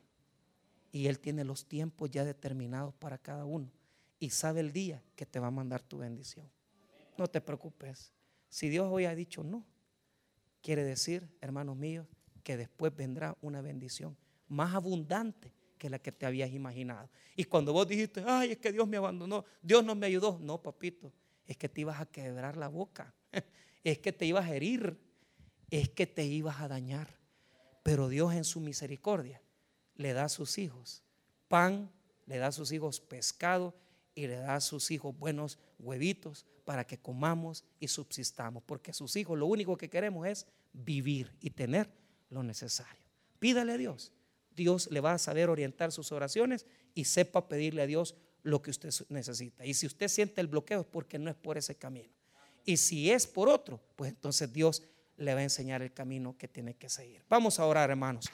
[0.91, 3.72] Y Él tiene los tiempos ya determinados para cada uno.
[4.20, 6.49] Y sabe el día que te va a mandar tu bendición.
[7.16, 8.12] No te preocupes.
[8.49, 9.64] Si Dios hoy ha dicho no,
[10.64, 12.08] quiere decir, hermanos míos,
[12.41, 17.08] que después vendrá una bendición más abundante que la que te habías imaginado.
[17.36, 20.39] Y cuando vos dijiste, ay, es que Dios me abandonó, Dios no me ayudó.
[20.41, 21.14] No, papito,
[21.45, 23.14] es que te ibas a quebrar la boca,
[23.84, 24.99] es que te ibas a herir,
[25.70, 27.22] es que te ibas a dañar.
[27.84, 29.42] Pero Dios en su misericordia
[29.96, 31.04] le da a sus hijos
[31.48, 31.92] pan,
[32.26, 33.76] le da a sus hijos pescado
[34.16, 38.64] y le da a sus hijos buenos huevitos para que comamos y subsistamos.
[38.64, 41.90] Porque sus hijos lo único que queremos es vivir y tener
[42.30, 43.04] lo necesario.
[43.40, 44.12] Pídale a Dios.
[44.56, 48.72] Dios le va a saber orientar sus oraciones y sepa pedirle a Dios lo que
[48.72, 49.66] usted necesita.
[49.66, 52.10] Y si usted siente el bloqueo es porque no es por ese camino.
[52.66, 54.82] Y si es por otro, pues entonces Dios
[55.24, 57.24] le va a enseñar el camino que tiene que seguir.
[57.30, 58.32] Vamos a orar, hermanos.